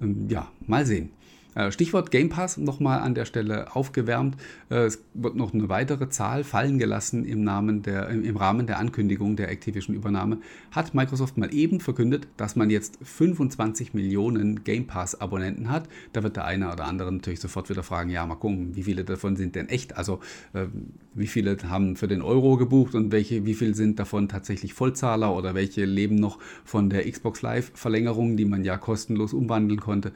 ähm, 0.02 0.28
ja, 0.30 0.52
mal 0.66 0.86
sehen. 0.86 1.10
Äh, 1.56 1.72
Stichwort 1.72 2.12
Game 2.12 2.30
Pass 2.30 2.58
nochmal 2.58 3.00
an 3.00 3.16
der 3.16 3.26
Stelle 3.26 3.76
aufgewärmt. 3.76 4.38
Äh, 4.70 4.86
es 4.86 5.04
wird 5.14 5.36
noch 5.36 5.54
eine 5.54 5.68
weitere 5.68 6.10
Zahl 6.10 6.44
fallen 6.44 6.78
gelassen 6.78 7.26
im, 7.26 7.44
Namen 7.44 7.82
der, 7.82 8.10
im 8.10 8.38
Rahmen 8.38 8.68
der 8.68 8.78
Ankündigung 8.78 9.36
der 9.36 9.50
Activision-Übernahme. 9.50 10.40
Hat 10.72 10.94
Microsoft 10.94 11.38
mal 11.38 11.54
eben 11.54 11.80
verkündet, 11.80 12.28
dass 12.38 12.56
man 12.56 12.70
jetzt 12.70 13.00
25 13.02 13.94
Millionen 13.94 14.64
Game 14.64 14.86
Pass-Abonnenten 14.86 15.70
hat. 15.70 15.90
Da 16.14 16.22
wird 16.22 16.36
der 16.36 16.46
eine 16.46 16.72
oder 16.72 16.86
andere 16.86 17.12
natürlich 17.12 17.40
sofort 17.40 17.70
wieder 17.70 17.84
fragen, 17.84 18.10
ja, 18.10 18.26
mal 18.26 18.36
gucken, 18.36 18.76
wie 18.76 18.84
viele 18.84 19.04
davon 19.04 19.36
sind 19.36 19.56
denn 19.56 19.70
echt? 19.70 19.98
Also 19.98 20.20
äh, 20.54 20.68
wie 21.16 21.28
viele 21.28 21.58
haben 21.68 21.96
für 21.96 22.08
den 22.08 22.22
Euro 22.22 22.58
gebucht 22.58 22.94
und 22.94 23.12
welche, 23.12 23.46
wie 23.46 23.56
viele 23.56 23.74
sind 23.74 24.00
davon 24.00 24.30
tatsächlich 24.30 24.74
Vollzahler 24.74 25.36
oder 25.36 25.56
welche 25.56 25.86
leben 25.86 26.16
noch 26.16 26.38
von 26.64 26.90
der 26.90 27.10
Xbox 27.10 27.42
Live-Verlängerung, 27.42 28.38
die 28.38 28.46
man 28.46 28.64
ja 28.64 28.78
kostenlos 28.78 29.34
umwandeln 29.34 29.80
konnte 29.80 30.12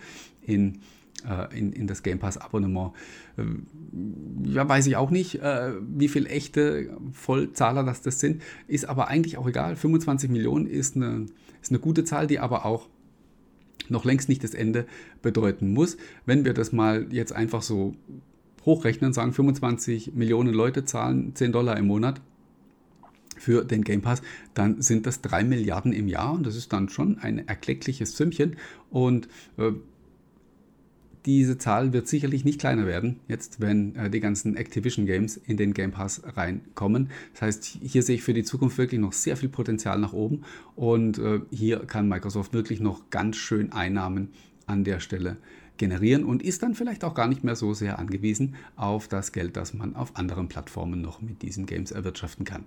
in 0.46 0.80
in, 1.56 1.74
in 1.74 1.88
das 1.88 2.03
Game 2.03 2.20
Pass 2.20 2.38
Abonnement. 2.38 2.92
Äh, 3.38 3.44
ja, 4.46 4.68
weiß 4.68 4.88
ich 4.88 4.96
auch 4.96 5.10
nicht, 5.10 5.42
äh, 5.42 5.74
wie 5.82 6.08
viele 6.08 6.30
echte 6.30 6.98
Vollzahler 7.12 7.84
das, 7.84 8.01
das 8.01 8.20
sind. 8.20 8.42
Ist 8.68 8.86
aber 8.86 9.08
eigentlich 9.08 9.38
auch 9.38 9.48
egal. 9.48 9.75
25 9.75 10.30
Millionen 10.30 10.68
ist 10.68 10.96
eine, 10.96 11.25
ist 11.62 11.72
eine 11.72 11.80
gute 11.80 12.03
Zahl, 12.03 12.27
die 12.27 12.39
aber 12.39 12.65
auch 12.65 12.88
noch 13.89 14.06
längst 14.06 14.30
nicht 14.30 14.44
das 14.44 14.53
Ende 14.53 14.86
bedeuten 15.22 15.74
muss. 15.74 15.98
Wenn 16.25 16.46
wir 16.46 16.53
das 16.53 16.72
mal 16.72 17.08
jetzt 17.12 17.34
einfach 17.34 17.62
so 17.62 17.96
hochrechnen, 18.65 19.13
sagen 19.13 19.34
25 19.34 20.13
Millionen 20.13 20.53
Leute 20.53 20.86
zahlen 20.86 21.36
10 21.36 21.51
Dollar 21.51 21.77
im 21.77 21.88
Monat 21.88 22.22
für 23.38 23.65
den 23.65 23.84
Game 23.84 24.01
Pass, 24.01 24.22
dann 24.53 24.82
sind 24.82 25.06
das 25.06 25.22
3 25.22 25.44
Milliarden 25.44 25.92
im 25.92 26.08
Jahr 26.08 26.34
und 26.34 26.46
das 26.46 26.56
ist 26.56 26.72
dann 26.72 26.89
schon 26.89 27.18
ein 27.20 27.46
erkleckliches 27.48 28.15
Sümmchen. 28.15 28.56
Und 28.89 29.27
äh, 29.58 29.72
diese 31.25 31.58
Zahl 31.58 31.94
wird 31.94 32.08
sicherlich 32.08 32.44
nicht 32.44 32.60
kleiner 32.60 32.86
werden, 32.86 33.20
jetzt 33.27 33.62
wenn 33.62 33.96
äh, 33.96 34.10
die 34.10 34.20
ganzen 34.20 34.58
Activision 34.58 35.06
Games 35.06 35.38
in 35.38 35.58
den 35.58 35.74
Game 35.74 35.92
Pass 35.92 36.22
reinkommen. 36.25 37.10
Das 37.34 37.42
heißt, 37.44 37.65
hier 37.82 38.03
sehe 38.03 38.15
ich 38.15 38.24
für 38.24 38.34
die 38.34 38.44
Zukunft 38.44 38.77
wirklich 38.77 39.00
noch 39.00 39.13
sehr 39.13 39.38
viel 39.38 39.50
Potenzial 39.50 40.00
nach 40.00 40.13
oben 40.13 40.44
und 40.75 41.18
äh, 41.18 41.42
hier 41.51 41.80
kann 41.80 42.10
Microsoft 42.10 42.53
wirklich 42.53 42.80
noch 42.80 43.10
ganz 43.10 43.38
schön 43.38 43.72
Einnahmen 43.72 44.30
an 44.65 44.84
der 44.84 45.00
Stelle 45.00 45.38
generieren 45.77 46.24
und 46.24 46.44
ist 46.44 46.63
dann 46.63 46.75
vielleicht 46.75 47.03
auch 47.03 47.15
gar 47.15 47.27
nicht 47.27 47.44
mehr 47.44 47.56
so 47.56 47.74
sehr 47.74 48.00
angewiesen 48.00 48.56
auf 48.75 49.08
das 49.08 49.32
Geld, 49.32 49.58
das 49.58 49.74
man 49.74 49.96
auf 49.96 50.15
anderen 50.15 50.48
Plattformen 50.48 51.01
noch 51.01 51.22
mit 51.22 51.42
diesen 51.42 51.65
Games 51.65 51.92
erwirtschaften 51.92 52.46
kann. 52.46 52.65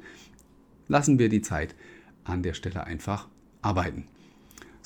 Lassen 0.88 1.18
wir 1.18 1.28
die 1.28 1.42
Zeit 1.42 1.74
an 2.24 2.42
der 2.42 2.54
Stelle 2.54 2.84
einfach 2.84 3.28
arbeiten. 3.62 4.04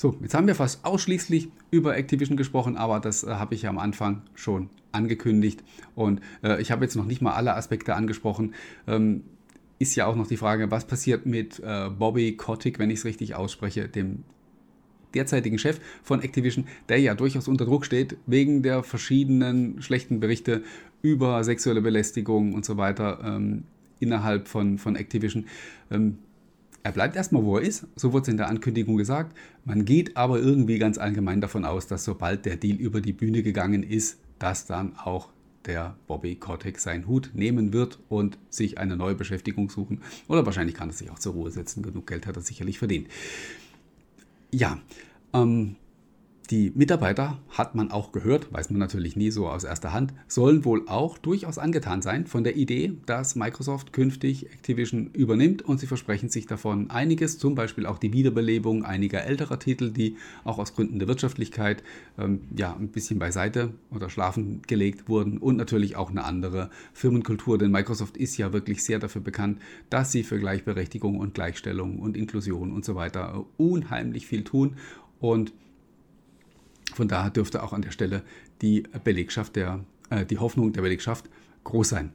So, 0.01 0.15
jetzt 0.19 0.33
haben 0.33 0.47
wir 0.47 0.55
fast 0.55 0.83
ausschließlich 0.83 1.49
über 1.69 1.95
Activision 1.95 2.35
gesprochen, 2.35 2.75
aber 2.75 2.99
das 2.99 3.23
äh, 3.23 3.27
habe 3.27 3.53
ich 3.53 3.61
ja 3.61 3.69
am 3.69 3.77
Anfang 3.77 4.23
schon 4.33 4.71
angekündigt 4.91 5.63
und 5.93 6.21
äh, 6.43 6.59
ich 6.59 6.71
habe 6.71 6.83
jetzt 6.83 6.95
noch 6.95 7.05
nicht 7.05 7.21
mal 7.21 7.33
alle 7.33 7.55
Aspekte 7.55 7.93
angesprochen. 7.93 8.55
Ähm, 8.87 9.21
ist 9.77 9.93
ja 9.95 10.07
auch 10.07 10.15
noch 10.15 10.25
die 10.25 10.37
Frage, 10.37 10.71
was 10.71 10.85
passiert 10.85 11.27
mit 11.27 11.59
äh, 11.59 11.91
Bobby 11.91 12.35
Kotick, 12.35 12.79
wenn 12.79 12.89
ich 12.89 12.97
es 12.97 13.05
richtig 13.05 13.35
ausspreche, 13.35 13.89
dem 13.89 14.23
derzeitigen 15.13 15.59
Chef 15.59 15.79
von 16.01 16.23
Activision, 16.23 16.65
der 16.89 16.99
ja 16.99 17.13
durchaus 17.13 17.47
unter 17.47 17.65
Druck 17.65 17.85
steht 17.85 18.17
wegen 18.25 18.63
der 18.63 18.81
verschiedenen 18.81 19.83
schlechten 19.83 20.19
Berichte 20.19 20.63
über 21.03 21.43
sexuelle 21.43 21.81
Belästigung 21.81 22.55
und 22.55 22.65
so 22.65 22.75
weiter 22.75 23.19
ähm, 23.23 23.65
innerhalb 23.99 24.47
von, 24.47 24.79
von 24.79 24.95
Activision. 24.95 25.45
Ähm, 25.91 26.17
er 26.83 26.91
bleibt 26.91 27.15
erstmal, 27.15 27.43
wo 27.43 27.57
er 27.57 27.63
ist, 27.63 27.87
so 27.95 28.11
wurde 28.13 28.23
es 28.23 28.27
in 28.29 28.37
der 28.37 28.49
Ankündigung 28.49 28.97
gesagt. 28.97 29.37
Man 29.65 29.85
geht 29.85 30.17
aber 30.17 30.39
irgendwie 30.39 30.79
ganz 30.79 30.97
allgemein 30.97 31.41
davon 31.41 31.65
aus, 31.65 31.87
dass 31.87 32.03
sobald 32.03 32.45
der 32.45 32.57
Deal 32.57 32.77
über 32.77 33.01
die 33.01 33.13
Bühne 33.13 33.43
gegangen 33.43 33.83
ist, 33.83 34.19
dass 34.39 34.65
dann 34.65 34.95
auch 34.97 35.29
der 35.65 35.95
Bobby 36.07 36.35
Kotick 36.35 36.79
seinen 36.79 37.07
Hut 37.07 37.31
nehmen 37.33 37.71
wird 37.71 37.99
und 38.09 38.39
sich 38.49 38.79
eine 38.79 38.97
neue 38.97 39.13
Beschäftigung 39.13 39.69
suchen. 39.69 40.01
Oder 40.27 40.45
wahrscheinlich 40.45 40.75
kann 40.75 40.89
er 40.89 40.93
sich 40.93 41.11
auch 41.11 41.19
zur 41.19 41.33
Ruhe 41.33 41.51
setzen. 41.51 41.83
Genug 41.83 42.07
Geld 42.07 42.25
hat 42.25 42.35
er 42.35 42.41
sicherlich 42.41 42.79
verdient. 42.79 43.07
Ja, 44.51 44.79
ähm, 45.33 45.75
Die 46.51 46.69
Mitarbeiter, 46.75 47.37
hat 47.47 47.75
man 47.75 47.91
auch 47.91 48.11
gehört, 48.11 48.51
weiß 48.51 48.71
man 48.71 48.79
natürlich 48.79 49.15
nie 49.15 49.31
so 49.31 49.47
aus 49.47 49.63
erster 49.63 49.93
Hand, 49.93 50.13
sollen 50.27 50.65
wohl 50.65 50.85
auch 50.89 51.17
durchaus 51.17 51.57
angetan 51.57 52.01
sein 52.01 52.27
von 52.27 52.43
der 52.43 52.57
Idee, 52.57 52.91
dass 53.05 53.37
Microsoft 53.37 53.93
künftig 53.93 54.51
Activision 54.51 55.11
übernimmt. 55.13 55.61
Und 55.61 55.79
sie 55.79 55.87
versprechen 55.87 56.27
sich 56.27 56.47
davon 56.47 56.89
einiges, 56.89 57.37
zum 57.37 57.55
Beispiel 57.55 57.85
auch 57.85 57.97
die 57.97 58.11
Wiederbelebung 58.11 58.83
einiger 58.83 59.23
älterer 59.23 59.59
Titel, 59.59 59.91
die 59.91 60.17
auch 60.43 60.59
aus 60.59 60.75
Gründen 60.75 60.99
der 60.99 61.07
Wirtschaftlichkeit 61.07 61.83
ähm, 62.19 62.41
ja, 62.53 62.75
ein 62.75 62.89
bisschen 62.89 63.17
beiseite 63.17 63.71
oder 63.89 64.09
schlafen 64.09 64.61
gelegt 64.67 65.07
wurden. 65.07 65.37
Und 65.37 65.55
natürlich 65.55 65.95
auch 65.95 66.09
eine 66.09 66.25
andere 66.25 66.69
Firmenkultur, 66.91 67.59
denn 67.59 67.71
Microsoft 67.71 68.17
ist 68.17 68.35
ja 68.35 68.51
wirklich 68.51 68.83
sehr 68.83 68.99
dafür 68.99 69.21
bekannt, 69.21 69.61
dass 69.89 70.11
sie 70.11 70.23
für 70.23 70.37
Gleichberechtigung 70.37 71.17
und 71.17 71.33
Gleichstellung 71.33 71.99
und 71.99 72.17
Inklusion 72.17 72.73
und 72.73 72.83
so 72.83 72.95
weiter 72.95 73.45
unheimlich 73.55 74.27
viel 74.27 74.43
tun. 74.43 74.75
Und 75.21 75.53
von 77.01 77.07
daher 77.07 77.31
dürfte 77.31 77.63
auch 77.63 77.73
an 77.73 77.81
der 77.81 77.89
Stelle 77.89 78.21
die 78.61 78.83
Belegschaft 79.03 79.55
der, 79.55 79.83
äh, 80.11 80.23
die 80.23 80.37
Hoffnung 80.37 80.71
der 80.71 80.83
Belegschaft 80.83 81.25
groß 81.63 81.89
sein. 81.89 82.11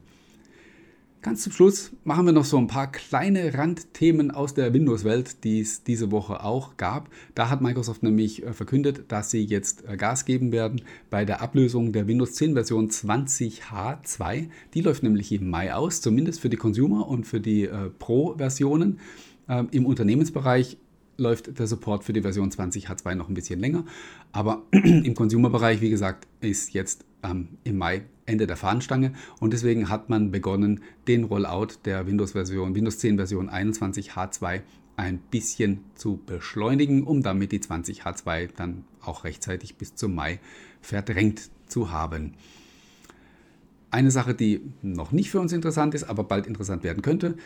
Ganz 1.21 1.43
zum 1.43 1.51
Schluss 1.51 1.91
machen 2.05 2.25
wir 2.25 2.31
noch 2.31 2.45
so 2.45 2.57
ein 2.57 2.67
paar 2.67 2.89
kleine 2.89 3.53
Randthemen 3.53 4.31
aus 4.31 4.53
der 4.53 4.73
Windows-Welt, 4.73 5.43
die 5.43 5.59
es 5.59 5.83
diese 5.83 6.09
Woche 6.09 6.41
auch 6.41 6.77
gab. 6.77 7.09
Da 7.35 7.49
hat 7.49 7.59
Microsoft 7.59 8.01
nämlich 8.01 8.43
äh, 8.43 8.53
verkündet, 8.53 9.11
dass 9.11 9.29
sie 9.29 9.43
jetzt 9.43 9.83
äh, 9.85 9.97
Gas 9.97 10.23
geben 10.23 10.53
werden 10.53 10.83
bei 11.09 11.25
der 11.25 11.41
Ablösung 11.41 11.91
der 11.91 12.07
Windows 12.07 12.35
10 12.35 12.53
Version 12.53 12.89
20H2. 12.89 14.47
Die 14.73 14.79
läuft 14.79 15.03
nämlich 15.03 15.33
im 15.33 15.49
Mai 15.49 15.75
aus, 15.75 15.99
zumindest 15.99 16.39
für 16.39 16.49
die 16.49 16.55
Consumer 16.55 17.09
und 17.09 17.27
für 17.27 17.41
die 17.41 17.65
äh, 17.65 17.89
Pro-Versionen. 17.99 19.01
Ähm, 19.49 19.67
Im 19.71 19.85
Unternehmensbereich 19.85 20.77
läuft 21.17 21.59
der 21.59 21.67
Support 21.67 22.03
für 22.03 22.13
die 22.13 22.21
Version 22.21 22.51
20H2 22.51 23.15
noch 23.15 23.27
ein 23.27 23.33
bisschen 23.33 23.59
länger. 23.59 23.85
Aber 24.31 24.63
im 24.71 25.13
Consumer-Bereich, 25.13 25.81
wie 25.81 25.89
gesagt, 25.89 26.27
ist 26.41 26.73
jetzt 26.73 27.05
ähm, 27.23 27.49
im 27.63 27.77
Mai 27.77 28.03
Ende 28.25 28.45
der 28.45 28.57
Fahnenstange 28.57 29.13
und 29.39 29.53
deswegen 29.53 29.89
hat 29.89 30.09
man 30.09 30.31
begonnen, 30.31 30.81
den 31.07 31.23
Rollout 31.23 31.79
der 31.85 32.05
Windows-Version, 32.07 32.75
Windows 32.75 32.99
10 32.99 33.15
Version 33.15 33.49
21H2 33.49 34.61
ein 34.97 35.19
bisschen 35.31 35.85
zu 35.95 36.19
beschleunigen, 36.25 37.03
um 37.03 37.21
damit 37.21 37.51
die 37.51 37.59
20H2 37.59 38.49
dann 38.55 38.83
auch 39.01 39.23
rechtzeitig 39.23 39.75
bis 39.75 39.95
zum 39.95 40.15
Mai 40.15 40.39
verdrängt 40.81 41.49
zu 41.67 41.91
haben. 41.91 42.33
Eine 43.91 44.11
Sache, 44.11 44.33
die 44.33 44.61
noch 44.81 45.11
nicht 45.11 45.29
für 45.31 45.39
uns 45.39 45.53
interessant 45.53 45.93
ist, 45.93 46.03
aber 46.03 46.23
bald 46.23 46.47
interessant 46.47 46.83
werden 46.83 47.01
könnte, 47.01 47.37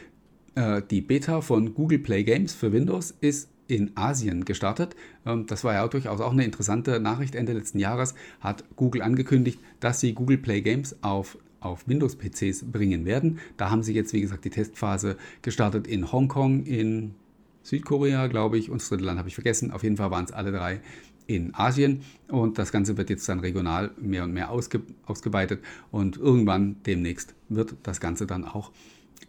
äh, 0.55 0.81
die 0.89 1.01
Beta 1.01 1.41
von 1.41 1.75
Google 1.75 1.99
Play 1.99 2.23
Games 2.23 2.53
für 2.53 2.71
Windows 2.71 3.13
ist 3.21 3.50
in 3.71 3.91
Asien 3.95 4.43
gestartet. 4.43 4.95
Ähm, 5.25 5.47
das 5.47 5.63
war 5.63 5.73
ja 5.73 5.87
durchaus 5.87 6.19
auch 6.19 6.33
eine 6.33 6.43
interessante 6.43 6.99
Nachricht. 6.99 7.35
Ende 7.35 7.53
letzten 7.53 7.79
Jahres 7.79 8.15
hat 8.41 8.65
Google 8.75 9.01
angekündigt, 9.01 9.59
dass 9.79 9.99
sie 10.01 10.13
Google 10.13 10.37
Play 10.37 10.61
Games 10.61 10.95
auf 11.01 11.37
auf 11.61 11.87
Windows-PCs 11.87 12.71
bringen 12.71 13.05
werden. 13.05 13.37
Da 13.55 13.69
haben 13.69 13.83
sie 13.83 13.93
jetzt, 13.93 14.13
wie 14.13 14.21
gesagt, 14.21 14.45
die 14.45 14.49
Testphase 14.49 15.15
gestartet 15.43 15.85
in 15.85 16.11
Hongkong, 16.11 16.63
in 16.63 17.13
Südkorea, 17.61 18.25
glaube 18.25 18.57
ich, 18.57 18.71
und 18.71 18.81
das 18.81 18.89
dritte 18.89 19.03
Land 19.03 19.19
habe 19.19 19.29
ich 19.29 19.35
vergessen. 19.35 19.69
Auf 19.69 19.83
jeden 19.83 19.95
Fall 19.95 20.09
waren 20.09 20.25
es 20.25 20.31
alle 20.31 20.51
drei 20.51 20.81
in 21.27 21.53
Asien 21.53 22.01
und 22.29 22.57
das 22.57 22.71
Ganze 22.71 22.97
wird 22.97 23.11
jetzt 23.11 23.29
dann 23.29 23.41
regional 23.41 23.91
mehr 24.01 24.23
und 24.23 24.33
mehr 24.33 24.49
ausge 24.49 24.81
ausgeweitet 25.05 25.61
und 25.91 26.17
irgendwann 26.17 26.77
demnächst 26.87 27.35
wird 27.47 27.75
das 27.83 27.99
Ganze 27.99 28.25
dann 28.25 28.43
auch 28.43 28.71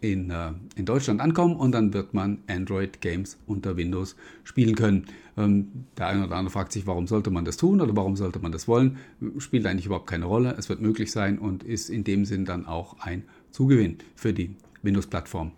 in, 0.01 0.29
äh, 0.29 0.51
in 0.75 0.85
Deutschland 0.85 1.21
ankommen 1.21 1.55
und 1.55 1.71
dann 1.71 1.93
wird 1.93 2.13
man 2.13 2.39
Android-Games 2.47 3.37
unter 3.47 3.77
Windows 3.77 4.15
spielen 4.43 4.75
können. 4.75 5.05
Ähm, 5.37 5.85
der 5.97 6.07
eine 6.07 6.25
oder 6.25 6.35
andere 6.35 6.51
fragt 6.51 6.71
sich, 6.71 6.85
warum 6.85 7.07
sollte 7.07 7.31
man 7.31 7.45
das 7.45 7.57
tun 7.57 7.81
oder 7.81 7.95
warum 7.95 8.15
sollte 8.15 8.39
man 8.39 8.51
das 8.51 8.67
wollen? 8.67 8.97
Spielt 9.37 9.65
eigentlich 9.65 9.85
überhaupt 9.85 10.07
keine 10.07 10.25
Rolle. 10.25 10.55
Es 10.57 10.69
wird 10.69 10.81
möglich 10.81 11.11
sein 11.11 11.39
und 11.39 11.63
ist 11.63 11.89
in 11.89 12.03
dem 12.03 12.25
Sinn 12.25 12.45
dann 12.45 12.65
auch 12.65 12.99
ein 12.99 13.23
Zugewinn 13.51 13.97
für 14.15 14.33
die 14.33 14.55
Windows-Plattform. 14.81 15.51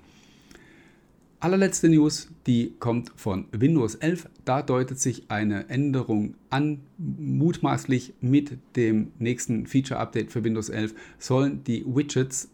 Allerletzte 1.45 1.89
News, 1.89 2.29
die 2.47 2.73
kommt 2.79 3.11
von 3.15 3.45
Windows 3.51 3.95
11. 3.95 4.29
Da 4.45 4.61
deutet 4.61 4.99
sich 4.99 5.29
eine 5.29 5.69
Änderung 5.69 6.35
an. 6.49 6.79
Mutmaßlich 6.97 8.13
mit 8.21 8.57
dem 8.75 9.11
nächsten 9.19 9.67
Feature-Update 9.67 10.31
für 10.31 10.43
Windows 10.43 10.69
11 10.69 10.95
sollen 11.19 11.63
die 11.63 11.85
Widgets 11.85 12.49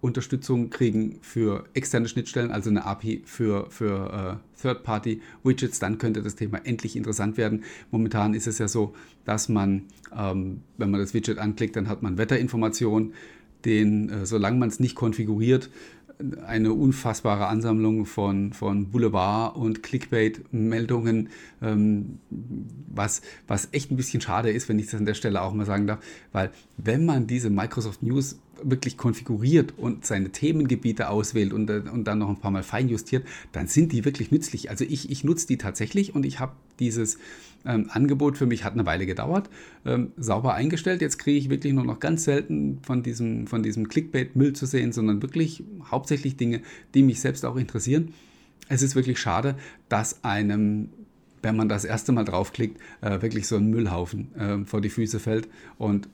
Unterstützung 0.00 0.70
kriegen 0.70 1.18
für 1.20 1.64
externe 1.74 2.08
Schnittstellen, 2.08 2.50
also 2.50 2.70
eine 2.70 2.86
API 2.86 3.22
für, 3.24 3.70
für 3.70 4.40
äh, 4.40 4.60
Third-Party-Widgets, 4.62 5.78
dann 5.78 5.98
könnte 5.98 6.22
das 6.22 6.36
Thema 6.36 6.58
endlich 6.64 6.96
interessant 6.96 7.36
werden. 7.36 7.64
Momentan 7.90 8.34
ist 8.34 8.46
es 8.46 8.58
ja 8.58 8.68
so, 8.68 8.94
dass 9.24 9.48
man, 9.48 9.82
ähm, 10.16 10.62
wenn 10.78 10.90
man 10.90 11.00
das 11.00 11.12
Widget 11.12 11.38
anklickt, 11.38 11.76
dann 11.76 11.88
hat 11.88 12.02
man 12.02 12.16
Wetterinformationen, 12.16 13.14
den, 13.64 14.08
äh, 14.08 14.26
solange 14.26 14.58
man 14.58 14.70
es 14.70 14.80
nicht 14.80 14.94
konfiguriert, 14.94 15.68
eine 16.46 16.72
unfassbare 16.72 17.46
Ansammlung 17.46 18.04
von, 18.06 18.52
von 18.52 18.90
Boulevard- 18.90 19.56
und 19.56 19.82
Clickbait-Meldungen, 19.82 21.30
ähm, 21.62 22.18
was, 22.88 23.22
was 23.46 23.68
echt 23.72 23.90
ein 23.90 23.96
bisschen 23.96 24.20
schade 24.20 24.50
ist, 24.50 24.68
wenn 24.68 24.78
ich 24.78 24.86
das 24.86 24.96
an 24.96 25.06
der 25.06 25.14
Stelle 25.14 25.42
auch 25.42 25.52
mal 25.54 25.66
sagen 25.66 25.86
darf, 25.86 26.00
weil 26.32 26.50
wenn 26.76 27.04
man 27.04 27.26
diese 27.26 27.50
Microsoft 27.50 28.02
News 28.02 28.38
wirklich 28.62 28.96
konfiguriert 28.96 29.74
und 29.76 30.04
seine 30.04 30.30
Themengebiete 30.30 31.08
auswählt 31.08 31.52
und, 31.52 31.70
und 31.70 32.04
dann 32.04 32.18
noch 32.18 32.28
ein 32.28 32.38
paar 32.38 32.50
Mal 32.50 32.62
feinjustiert, 32.62 33.26
dann 33.52 33.66
sind 33.66 33.92
die 33.92 34.04
wirklich 34.04 34.30
nützlich. 34.30 34.70
Also 34.70 34.84
ich, 34.84 35.10
ich 35.10 35.24
nutze 35.24 35.46
die 35.46 35.58
tatsächlich 35.58 36.14
und 36.14 36.24
ich 36.26 36.40
habe 36.40 36.52
dieses 36.78 37.18
ähm, 37.64 37.90
Angebot 37.90 38.38
für 38.38 38.46
mich, 38.46 38.64
hat 38.64 38.72
eine 38.72 38.86
Weile 38.86 39.06
gedauert, 39.06 39.50
ähm, 39.84 40.12
sauber 40.16 40.54
eingestellt. 40.54 41.02
Jetzt 41.02 41.18
kriege 41.18 41.38
ich 41.38 41.50
wirklich 41.50 41.72
nur 41.72 41.84
noch 41.84 42.00
ganz 42.00 42.24
selten 42.24 42.78
von 42.82 43.02
diesem, 43.02 43.46
von 43.46 43.62
diesem 43.62 43.88
Clickbait-Müll 43.88 44.54
zu 44.54 44.66
sehen, 44.66 44.92
sondern 44.92 45.22
wirklich 45.22 45.62
hauptsächlich 45.90 46.36
Dinge, 46.36 46.62
die 46.94 47.02
mich 47.02 47.20
selbst 47.20 47.44
auch 47.44 47.56
interessieren. 47.56 48.14
Es 48.68 48.82
ist 48.82 48.94
wirklich 48.94 49.18
schade, 49.18 49.56
dass 49.88 50.24
einem 50.24 50.90
wenn 51.42 51.56
man 51.56 51.68
das 51.68 51.84
erste 51.84 52.12
Mal 52.12 52.24
draufklickt, 52.24 52.80
äh, 53.00 53.22
wirklich 53.22 53.46
so 53.46 53.56
ein 53.56 53.70
Müllhaufen 53.70 54.34
äh, 54.34 54.64
vor 54.64 54.80
die 54.80 54.90
Füße 54.90 55.20
fällt. 55.20 55.48
Und 55.78 56.08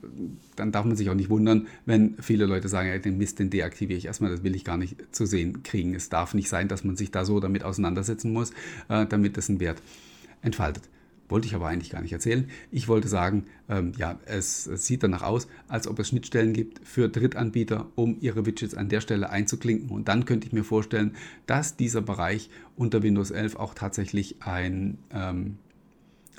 dann 0.55 0.71
darf 0.71 0.85
man 0.85 0.95
sich 0.95 1.09
auch 1.09 1.15
nicht 1.15 1.29
wundern, 1.29 1.67
wenn 1.85 2.15
viele 2.21 2.45
Leute 2.45 2.69
sagen, 2.69 2.89
ja, 2.89 2.97
den 2.97 3.17
Mist, 3.17 3.39
den 3.39 3.49
deaktiviere 3.49 3.97
ich 3.97 4.05
erstmal, 4.05 4.31
das 4.31 4.43
will 4.43 4.55
ich 4.55 4.63
gar 4.63 4.77
nicht 4.77 4.95
zu 5.15 5.25
sehen 5.25 5.63
kriegen. 5.63 5.95
Es 5.95 6.09
darf 6.09 6.33
nicht 6.33 6.49
sein, 6.49 6.67
dass 6.67 6.83
man 6.83 6.95
sich 6.95 7.11
da 7.11 7.25
so 7.25 7.39
damit 7.39 7.63
auseinandersetzen 7.63 8.31
muss, 8.31 8.51
äh, 8.89 9.05
damit 9.05 9.37
das 9.37 9.49
einen 9.49 9.59
Wert 9.59 9.81
entfaltet. 10.41 10.83
Wollte 11.29 11.47
ich 11.47 11.55
aber 11.55 11.67
eigentlich 11.67 11.89
gar 11.89 12.01
nicht 12.01 12.13
erzählen. 12.13 12.49
Ich 12.71 12.87
wollte 12.87 13.09
sagen, 13.09 13.45
ähm, 13.67 13.91
ja, 13.97 14.17
es, 14.25 14.65
es, 14.65 14.85
sieht 14.85 15.03
danach 15.03 15.23
aus, 15.23 15.47
als 15.67 15.87
ob 15.87 15.99
es 15.99 16.07
Schnittstellen 16.07 16.53
gibt 16.53 16.87
für 16.87 17.09
Drittanbieter, 17.09 17.87
um 17.95 18.17
ihre 18.21 18.45
Widgets 18.45 18.75
an 18.75 18.87
der 18.87 19.01
Stelle 19.01 19.29
einzuklinken. 19.29 19.89
Und 19.89 20.07
dann 20.07 20.23
könnte 20.23 20.47
ich 20.47 20.53
mir 20.53 20.63
vorstellen, 20.63 21.15
dass 21.45 21.75
dieser 21.75 22.01
Bereich 22.01 22.49
unter 22.77 23.03
Windows 23.03 23.31
11 23.31 23.57
auch 23.57 23.73
tatsächlich 23.73 24.41
ein, 24.41 24.99
ähm, 25.11 25.57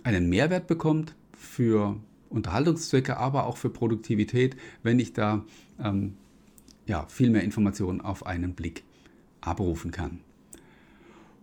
einen 0.04 0.30
Mehrwert 0.30 0.66
bekommt 0.66 1.14
für 1.36 2.00
Unterhaltungszwecke, 2.30 3.18
aber 3.18 3.46
auch 3.46 3.58
für 3.58 3.70
Produktivität, 3.70 4.56
wenn 4.82 4.98
ich 4.98 5.12
da 5.12 5.44
ähm, 5.82 6.14
ja, 6.86 7.06
viel 7.08 7.28
mehr 7.28 7.42
Informationen 7.42 8.00
auf 8.00 8.24
einen 8.24 8.54
Blick 8.54 8.84
abrufen 9.42 9.90
kann. 9.90 10.20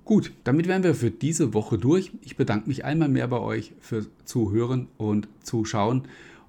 Gut, 0.05 0.33
damit 0.43 0.67
wären 0.67 0.83
wir 0.83 0.93
für 0.93 1.09
diese 1.09 1.55
Woche 1.55 1.79
durch. 1.79 2.11
Ich 2.21 2.37
bedanke 2.37 2.67
mich 2.67 2.85
einmal 2.85 3.09
mehr 3.09 3.27
bei 3.27 3.39
euch 3.39 3.73
fürs 3.79 4.07
Zuhören 4.23 4.87
und 4.97 5.27
Zuschauen 5.41 6.03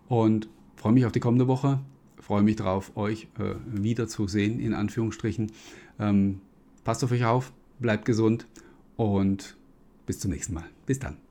und 0.09 0.51
freue 0.77 0.93
mich 0.93 1.07
auf 1.07 1.13
die 1.13 1.21
kommende 1.21 1.49
Woche. 1.49 1.81
Freue 2.21 2.43
mich 2.43 2.57
darauf, 2.57 2.95
euch 2.99 3.29
äh, 3.39 3.55
wiederzusehen, 3.67 4.61
in 4.61 4.75
Anführungsstrichen. 4.75 5.53
Ähm, 5.99 6.41
passt 6.85 7.03
auf 7.03 7.13
euch 7.13 7.25
auf, 7.25 7.55
bleibt 7.79 8.05
gesund 8.05 8.47
und 8.97 9.57
bis 10.05 10.21
zum 10.21 10.33
nächsten 10.33 10.53
Mal. 10.53 10.65
Bis 10.85 10.99
dann. 10.99 11.26